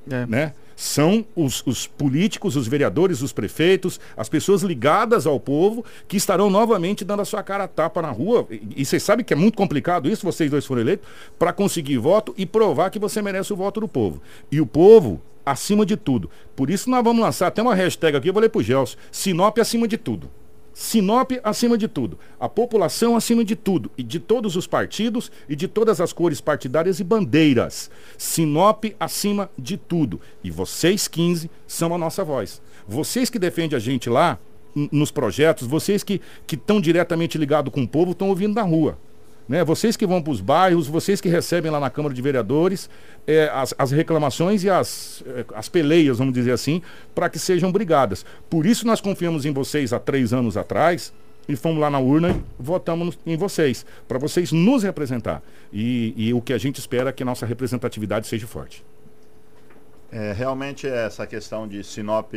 É. 0.10 0.26
Né? 0.26 0.54
São 0.78 1.26
os, 1.36 1.66
os, 1.66 1.88
políticos, 1.88 2.56
os 2.56 2.68
vereadores, 2.68 3.24
os 3.24 3.34
prefeitos, 3.34 4.00
as 4.16 4.30
pessoas 4.30 4.62
ligadas 4.62 5.26
ao 5.26 5.40
povo 5.40 5.84
que 6.08 6.16
estarão 6.16 6.52
novamente 6.52 7.04
dando 7.04 7.24
a 7.24 7.26
sua 7.26 7.42
cara 7.42 7.64
a 7.64 7.68
tapa 7.68 8.00
na 8.00 8.12
rua. 8.12 8.48
E, 8.52 8.86
vocês 8.86 9.02
sabem 9.02 9.26
que 9.26 9.34
é 9.34 9.36
muito 9.36 9.58
complicado 9.58 10.08
isso, 10.08 10.24
vocês 10.24 10.52
dois 10.52 10.68
foram 10.68 10.82
eleitos, 10.82 11.08
para 11.40 11.52
conseguir 11.52 11.98
voto 11.98 12.32
e 12.38 12.46
provar 12.46 12.92
que 12.92 13.00
você 13.00 13.24
merece 13.24 13.52
o 13.52 13.56
voto 13.56 13.82
do 13.82 13.88
povo. 13.88 14.22
E 14.52 14.62
o 14.62 14.68
povo, 14.68 15.20
acima 15.44 15.84
de 15.84 15.98
tudo. 15.98 16.30
Por 16.56 16.70
isso 16.70 16.92
nós 16.92 17.04
vamos 17.04 17.24
lançar 17.24 17.48
até 17.48 17.60
uma 17.60 17.74
hashtag 17.74 18.16
aqui, 18.16 18.30
eu 18.30 18.34
vou 18.34 18.42
ler 18.42 18.50
pro 18.50 18.62
Gelson. 18.62 18.98
Sinop 19.12 19.58
acima 19.58 19.88
de 19.88 19.98
tudo. 19.98 20.30
Sinop 20.80 21.32
acima 21.44 21.76
de 21.76 21.88
tudo, 21.88 22.20
a 22.40 22.48
população 22.48 23.16
acima 23.16 23.44
de 23.44 23.56
tudo, 23.56 23.90
e 23.98 24.04
de 24.04 24.20
todos 24.20 24.56
os 24.56 24.68
partidos 24.68 25.32
e 25.50 25.56
de 25.56 25.68
todas 25.68 26.00
as 26.00 26.14
cores 26.14 26.40
partidárias 26.40 27.00
e 27.00 27.04
bandeiras. 27.04 27.90
Sinop 28.16 28.86
acima 29.00 29.50
de 29.58 29.76
tudo. 29.76 30.22
E 30.44 30.52
vocês 30.52 31.08
15 31.08 31.50
são 31.66 31.96
a 31.96 31.98
nossa 31.98 32.24
voz. 32.24 32.62
Vocês 32.88 33.28
que 33.28 33.40
defendem 33.40 33.76
a 33.76 33.80
gente 33.80 34.08
lá 34.08 34.38
nos 34.92 35.10
projetos, 35.10 35.68
vocês 35.68 36.04
que 36.04 36.22
estão 36.48 36.80
diretamente 36.80 37.40
ligados 37.40 37.74
com 37.74 37.82
o 37.82 37.88
povo, 37.88 38.12
estão 38.12 38.30
ouvindo 38.30 38.54
na 38.54 38.62
rua. 38.62 39.00
Né? 39.48 39.64
Vocês 39.64 39.96
que 39.96 40.06
vão 40.06 40.22
para 40.22 40.32
os 40.32 40.42
bairros, 40.42 40.88
vocês 40.88 41.22
que 41.22 41.30
recebem 41.30 41.72
lá 41.72 41.80
na 41.80 41.90
Câmara 41.90 42.14
de 42.14 42.22
Vereadores 42.22 42.90
é, 43.26 43.50
as, 43.54 43.74
as, 43.78 43.92
reclamações 43.92 44.64
e 44.64 44.70
as, 44.70 45.24
é, 45.26 45.46
as 45.56 45.70
peleias, 45.70 46.18
vamos 46.18 46.34
dizer 46.34 46.52
assim, 46.52 46.82
para 47.16 47.30
que 47.30 47.40
sejam 47.40 47.72
brigadas. 47.72 48.26
Por 48.50 48.66
isso 48.66 48.86
nós 48.86 49.00
confiamos 49.00 49.46
em 49.46 49.52
vocês 49.52 49.94
há 49.94 50.00
três 50.00 50.34
anos 50.34 50.58
atrás 50.58 51.14
e 51.48 51.56
fomos 51.56 51.80
lá 51.80 51.90
na 51.90 52.00
urna 52.00 52.32
e 52.32 52.42
votamos 52.60 53.18
em 53.26 53.38
vocês, 53.38 53.86
para 54.08 54.20
vocês 54.20 54.52
nos 54.52 54.84
representar. 54.84 55.42
E, 55.72 56.14
e, 56.18 56.34
o 56.34 56.42
que 56.42 56.52
a 56.52 56.58
gente 56.58 56.80
espera 56.80 57.10
é 57.10 57.14
que 57.14 57.24
a 57.24 57.26
nossa 57.26 57.46
representatividade 57.46 58.28
seja 58.28 58.46
forte. 58.48 58.84
É, 60.12 60.34
realmente 60.34 60.88
essa 60.88 61.26
questão 61.26 61.68
de 61.68 61.84
Sinop 61.84 62.34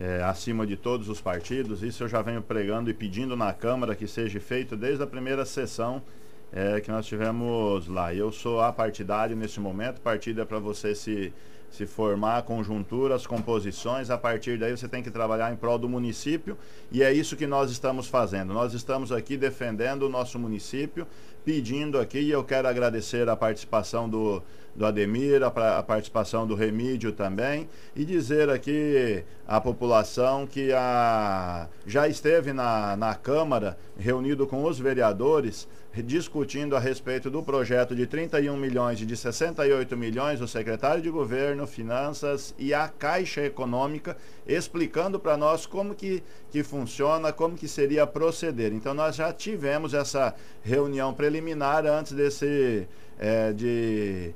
é, 0.00 0.22
acima 0.22 0.66
de 0.66 0.78
todos 0.78 1.10
os 1.10 1.20
partidos, 1.20 1.82
isso 1.82 2.04
eu 2.04 2.08
já 2.08 2.22
venho 2.22 2.40
pregando 2.40 2.88
e 2.88 2.94
pedindo 2.94 3.36
na 3.36 3.52
Câmara 3.52 3.94
que 3.94 4.06
seja 4.06 4.40
feito 4.40 4.74
desde 4.74 5.02
a 5.02 5.06
primeira 5.06 5.44
sessão 5.44 6.02
é, 6.50 6.80
que 6.80 6.90
nós 6.90 7.04
tivemos 7.04 7.86
lá. 7.86 8.14
Eu 8.14 8.32
sou 8.32 8.62
apartidário 8.62 9.36
nesse 9.36 9.60
momento, 9.60 10.00
partido 10.00 10.40
é 10.40 10.44
para 10.46 10.58
você 10.58 10.94
se 10.94 11.30
se 11.70 11.86
formar 11.86 12.42
conjunturas, 12.42 13.26
composições, 13.26 14.10
a 14.10 14.18
partir 14.18 14.58
daí 14.58 14.76
você 14.76 14.88
tem 14.88 15.02
que 15.02 15.10
trabalhar 15.10 15.52
em 15.52 15.56
prol 15.56 15.78
do 15.78 15.88
município 15.88 16.58
e 16.90 17.02
é 17.02 17.12
isso 17.12 17.36
que 17.36 17.46
nós 17.46 17.70
estamos 17.70 18.08
fazendo. 18.08 18.52
Nós 18.52 18.74
estamos 18.74 19.12
aqui 19.12 19.36
defendendo 19.36 20.02
o 20.02 20.08
nosso 20.08 20.38
município, 20.38 21.06
pedindo 21.44 21.98
aqui, 21.98 22.18
e 22.18 22.30
eu 22.30 22.42
quero 22.42 22.66
agradecer 22.66 23.28
a 23.28 23.36
participação 23.36 24.08
do, 24.08 24.42
do 24.80 24.86
Ademir, 24.86 25.42
a, 25.42 25.78
a, 25.78 25.82
participação 25.82 26.46
do 26.46 26.54
Remídio 26.54 27.12
também, 27.12 27.68
e 27.94 28.02
dizer 28.02 28.48
aqui 28.48 29.22
à 29.46 29.60
população 29.60 30.46
que 30.46 30.72
a, 30.72 31.68
já 31.86 32.08
esteve 32.08 32.54
na, 32.54 32.96
na 32.96 33.14
Câmara, 33.14 33.76
reunido 33.98 34.46
com 34.46 34.64
os 34.64 34.78
vereadores, 34.78 35.68
discutindo 36.02 36.74
a 36.74 36.78
respeito 36.78 37.28
do 37.30 37.42
projeto 37.42 37.94
de 37.94 38.06
31 38.06 38.56
milhões 38.56 39.02
e 39.02 39.04
de 39.04 39.14
68 39.14 39.94
milhões, 39.98 40.40
o 40.40 40.48
secretário 40.48 41.02
de 41.02 41.10
Governo, 41.10 41.66
Finanças 41.66 42.54
e 42.58 42.72
a 42.72 42.88
Caixa 42.88 43.44
Econômica, 43.44 44.16
explicando 44.46 45.20
para 45.20 45.36
nós 45.36 45.66
como 45.66 45.94
que, 45.94 46.22
que 46.50 46.62
funciona, 46.62 47.34
como 47.34 47.54
que 47.54 47.68
seria 47.68 48.06
proceder. 48.06 48.72
Então 48.72 48.94
nós 48.94 49.14
já 49.14 49.30
tivemos 49.30 49.92
essa 49.92 50.34
reunião 50.62 51.12
preliminar 51.12 51.84
antes 51.84 52.12
desse 52.12 52.88
é, 53.18 53.52
de 53.52 54.32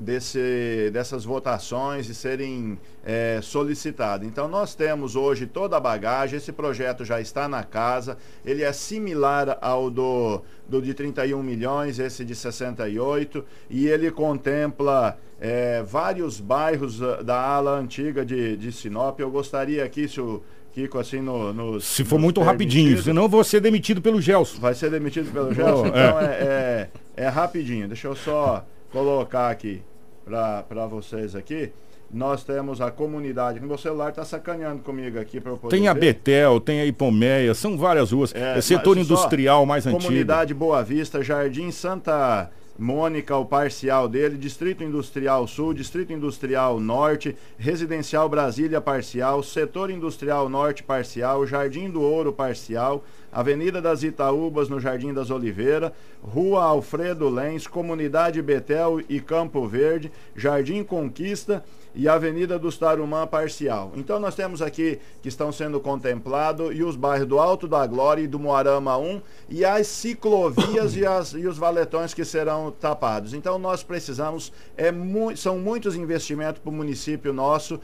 desse, 0.00 0.90
dessas 0.92 1.24
votações 1.24 2.08
e 2.08 2.14
serem 2.14 2.78
é, 3.04 3.40
solicitadas. 3.42 4.26
Então, 4.26 4.48
nós 4.48 4.74
temos 4.74 5.16
hoje 5.16 5.46
toda 5.46 5.76
a 5.76 5.80
bagagem, 5.80 6.36
esse 6.36 6.52
projeto 6.52 7.04
já 7.04 7.20
está 7.20 7.48
na 7.48 7.62
casa, 7.62 8.16
ele 8.44 8.62
é 8.62 8.72
similar 8.72 9.58
ao 9.60 9.90
do, 9.90 10.42
do 10.68 10.80
de 10.80 10.94
31 10.94 11.42
milhões, 11.42 11.98
esse 11.98 12.24
de 12.24 12.34
68, 12.34 13.44
e 13.68 13.86
ele 13.86 14.10
contempla 14.10 15.18
é, 15.40 15.82
vários 15.82 16.40
bairros 16.40 16.98
da 17.24 17.40
ala 17.40 17.78
antiga 17.78 18.24
de, 18.24 18.56
de 18.56 18.72
Sinop. 18.72 19.18
Eu 19.20 19.30
gostaria 19.30 19.84
aqui, 19.84 20.08
se 20.08 20.20
o 20.20 20.42
Kiko, 20.72 20.98
assim, 20.98 21.20
no, 21.20 21.52
no 21.52 21.80
Se 21.80 22.04
for 22.04 22.18
muito 22.18 22.40
rapidinho, 22.40 23.00
senão 23.02 23.22
eu 23.22 23.28
vou 23.28 23.42
ser 23.42 23.60
demitido 23.60 24.00
pelo 24.00 24.20
Gelson. 24.20 24.60
Vai 24.60 24.74
ser 24.74 24.90
demitido 24.90 25.32
pelo 25.32 25.52
Gelson? 25.52 25.86
então, 25.88 26.20
é, 26.20 26.88
é, 27.16 27.24
é 27.24 27.28
rapidinho. 27.28 27.88
Deixa 27.88 28.06
eu 28.06 28.14
só 28.14 28.64
colocar 28.90 29.50
aqui 29.50 29.82
para 30.24 30.86
vocês 30.86 31.34
aqui. 31.34 31.72
Nós 32.10 32.42
temos 32.42 32.80
a 32.80 32.90
comunidade. 32.90 33.60
Meu 33.60 33.76
celular 33.76 34.10
está 34.10 34.24
sacaneando 34.24 34.82
comigo 34.82 35.18
aqui 35.18 35.40
para 35.40 35.52
eu 35.52 35.58
poder. 35.58 35.76
Tem 35.76 35.88
a 35.88 35.92
ver. 35.92 36.00
Betel, 36.00 36.58
tem 36.58 36.80
a 36.80 36.86
Ipomeia, 36.86 37.54
são 37.54 37.76
várias 37.76 38.12
ruas. 38.12 38.34
É, 38.34 38.56
é 38.56 38.60
setor 38.62 38.96
industrial 38.96 39.66
mais 39.66 39.84
comunidade 39.84 40.06
antigo. 40.06 40.08
Comunidade 40.08 40.54
Boa 40.54 40.82
Vista, 40.82 41.22
Jardim 41.22 41.70
Santa 41.70 42.50
Mônica, 42.78 43.36
o 43.36 43.44
parcial 43.44 44.08
dele, 44.08 44.38
Distrito 44.38 44.84
Industrial 44.84 45.46
Sul, 45.48 45.74
Distrito 45.74 46.12
Industrial 46.12 46.78
Norte, 46.78 47.36
Residencial 47.58 48.28
Brasília 48.28 48.80
parcial, 48.80 49.42
Setor 49.42 49.90
Industrial 49.90 50.48
Norte 50.48 50.84
parcial, 50.84 51.44
Jardim 51.44 51.90
do 51.90 52.00
Ouro 52.00 52.32
parcial, 52.32 53.04
Avenida 53.32 53.80
das 53.80 54.02
Itaúbas, 54.02 54.68
no 54.68 54.80
Jardim 54.80 55.12
das 55.12 55.30
Oliveiras, 55.30 55.92
Rua 56.22 56.64
Alfredo 56.64 57.28
Lens, 57.28 57.66
Comunidade 57.66 58.40
Betel 58.40 59.00
e 59.08 59.20
Campo 59.20 59.66
Verde, 59.66 60.10
Jardim 60.34 60.82
Conquista 60.82 61.62
e 61.94 62.08
Avenida 62.08 62.58
dos 62.58 62.78
Tarumã 62.78 63.26
Parcial. 63.26 63.92
Então 63.96 64.18
nós 64.18 64.34
temos 64.34 64.62
aqui 64.62 64.98
que 65.22 65.28
estão 65.28 65.52
sendo 65.52 65.80
contemplados 65.80 66.74
e 66.74 66.82
os 66.82 66.96
bairros 66.96 67.28
do 67.28 67.38
Alto 67.38 67.68
da 67.68 67.86
Glória 67.86 68.22
e 68.22 68.26
do 68.26 68.38
Moarama 68.38 68.96
1 68.96 69.20
e 69.48 69.64
as 69.64 69.86
ciclovias 69.86 70.96
e, 70.96 71.04
as, 71.04 71.32
e 71.32 71.46
os 71.46 71.58
valetões 71.58 72.14
que 72.14 72.24
serão 72.24 72.70
tapados. 72.70 73.34
Então 73.34 73.58
nós 73.58 73.82
precisamos, 73.82 74.52
é 74.76 74.90
mu 74.90 75.36
são 75.36 75.58
muitos 75.58 75.96
investimentos 75.96 76.60
para 76.62 76.70
o 76.70 76.72
município 76.72 77.32
nosso. 77.32 77.80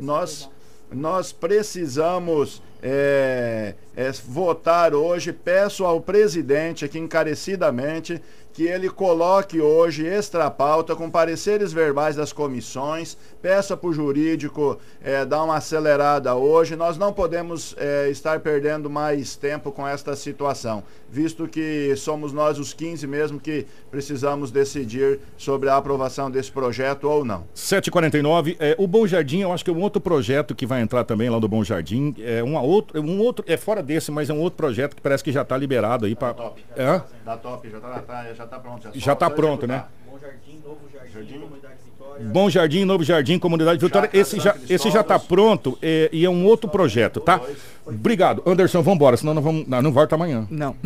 Nós 0.00 0.48
nós 0.92 1.32
precisamos 1.32 2.62
é, 2.82 3.74
é, 3.96 4.10
votar 4.26 4.94
hoje. 4.94 5.32
Peço 5.32 5.84
ao 5.84 6.00
presidente 6.00 6.84
aqui 6.84 6.98
encarecidamente 6.98 8.20
que 8.58 8.66
ele 8.66 8.90
coloque 8.90 9.60
hoje 9.60 10.04
extra 10.04 10.50
pauta 10.50 10.96
com 10.96 11.08
pareceres 11.08 11.72
verbais 11.72 12.16
das 12.16 12.32
comissões, 12.32 13.16
peça 13.40 13.76
para 13.76 13.88
o 13.88 13.92
jurídico 13.92 14.80
é, 15.00 15.24
dar 15.24 15.44
uma 15.44 15.58
acelerada 15.58 16.34
hoje. 16.34 16.74
Nós 16.74 16.98
não 16.98 17.12
podemos 17.12 17.76
é, 17.78 18.10
estar 18.10 18.40
perdendo 18.40 18.90
mais 18.90 19.36
tempo 19.36 19.70
com 19.70 19.86
esta 19.86 20.16
situação, 20.16 20.82
visto 21.08 21.46
que 21.46 21.94
somos 21.94 22.32
nós 22.32 22.58
os 22.58 22.72
15 22.72 23.06
mesmo 23.06 23.38
que 23.38 23.64
precisamos 23.92 24.50
decidir 24.50 25.20
sobre 25.36 25.68
a 25.68 25.76
aprovação 25.76 26.28
desse 26.28 26.50
projeto 26.50 27.04
ou 27.04 27.24
não. 27.24 27.44
749, 27.54 28.56
é, 28.58 28.74
o 28.76 28.88
Bom 28.88 29.06
Jardim, 29.06 29.38
eu 29.38 29.52
acho 29.52 29.64
que 29.64 29.70
é 29.70 29.72
um 29.72 29.80
outro 29.80 30.00
projeto 30.00 30.52
que 30.52 30.66
vai 30.66 30.80
entrar 30.80 31.04
também 31.04 31.30
lá 31.30 31.38
do 31.38 31.46
Bom 31.46 31.62
Jardim, 31.62 32.12
é 32.18 32.42
uma 32.42 32.60
outro, 32.60 33.00
um 33.00 33.20
outro, 33.20 33.44
é 33.46 33.56
fora 33.56 33.84
desse, 33.84 34.10
mas 34.10 34.28
é 34.28 34.32
um 34.32 34.40
outro 34.40 34.56
projeto 34.56 34.96
que 34.96 35.00
parece 35.00 35.22
que 35.22 35.30
já 35.30 35.42
está 35.42 35.56
liberado 35.56 36.06
aí 36.06 36.16
para... 36.16 36.32
Da 36.32 36.34
top, 36.34 36.64
é? 36.74 37.02
da 37.24 37.36
top, 37.36 37.70
já 37.70 37.76
está 37.76 38.00
tá, 38.00 38.34
já 38.48 38.56
tá 38.56 38.58
pronto. 38.58 38.90
Já 38.94 39.12
está 39.12 39.30
pronto, 39.30 39.66
né? 39.66 39.84
Bom 40.06 40.18
Jardim, 40.18 40.60
Novo 40.64 40.80
Jardim, 40.92 41.12
Jardim. 41.12 41.40
Comunidade 41.40 41.74
Vitória. 41.84 42.26
Bom 42.26 42.50
Jardim, 42.50 42.84
Novo 42.84 43.04
Jardim, 43.04 43.38
Comunidade 43.38 43.80
Vitória. 43.80 44.10
Esse 44.12 44.40
já, 44.40 44.56
esse 44.68 44.90
já 44.90 45.00
está 45.00 45.18
pronto 45.18 45.78
é, 45.82 46.08
e 46.12 46.24
é 46.24 46.30
um 46.30 46.44
outro 46.46 46.68
projeto, 46.68 47.20
tá? 47.20 47.40
Obrigado. 47.86 48.42
Anderson, 48.46 48.82
vamos 48.82 48.96
embora, 48.96 49.16
senão 49.16 49.34
não, 49.34 49.42
vamos, 49.42 49.66
não, 49.66 49.82
não 49.82 49.92
volta 49.92 50.14
amanhã. 50.14 50.46
Não. 50.50 50.76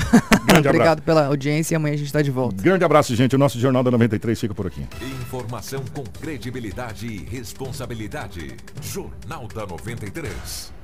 Grande 0.46 0.68
Obrigado 0.68 1.02
pela 1.02 1.26
audiência 1.26 1.74
e 1.74 1.76
amanhã 1.76 1.94
a 1.94 1.96
gente 1.96 2.06
está 2.06 2.22
de 2.22 2.30
volta. 2.30 2.62
Grande 2.62 2.84
abraço, 2.84 3.14
gente. 3.14 3.34
O 3.34 3.38
nosso 3.38 3.58
Jornal 3.58 3.82
da 3.82 3.90
93 3.90 4.40
fica 4.40 4.54
por 4.54 4.66
aqui. 4.66 4.86
Informação 5.00 5.82
com 5.94 6.04
credibilidade 6.20 7.06
e 7.06 7.24
responsabilidade. 7.24 8.56
Jornal 8.80 9.48
da 9.48 9.66
93. 9.66 10.81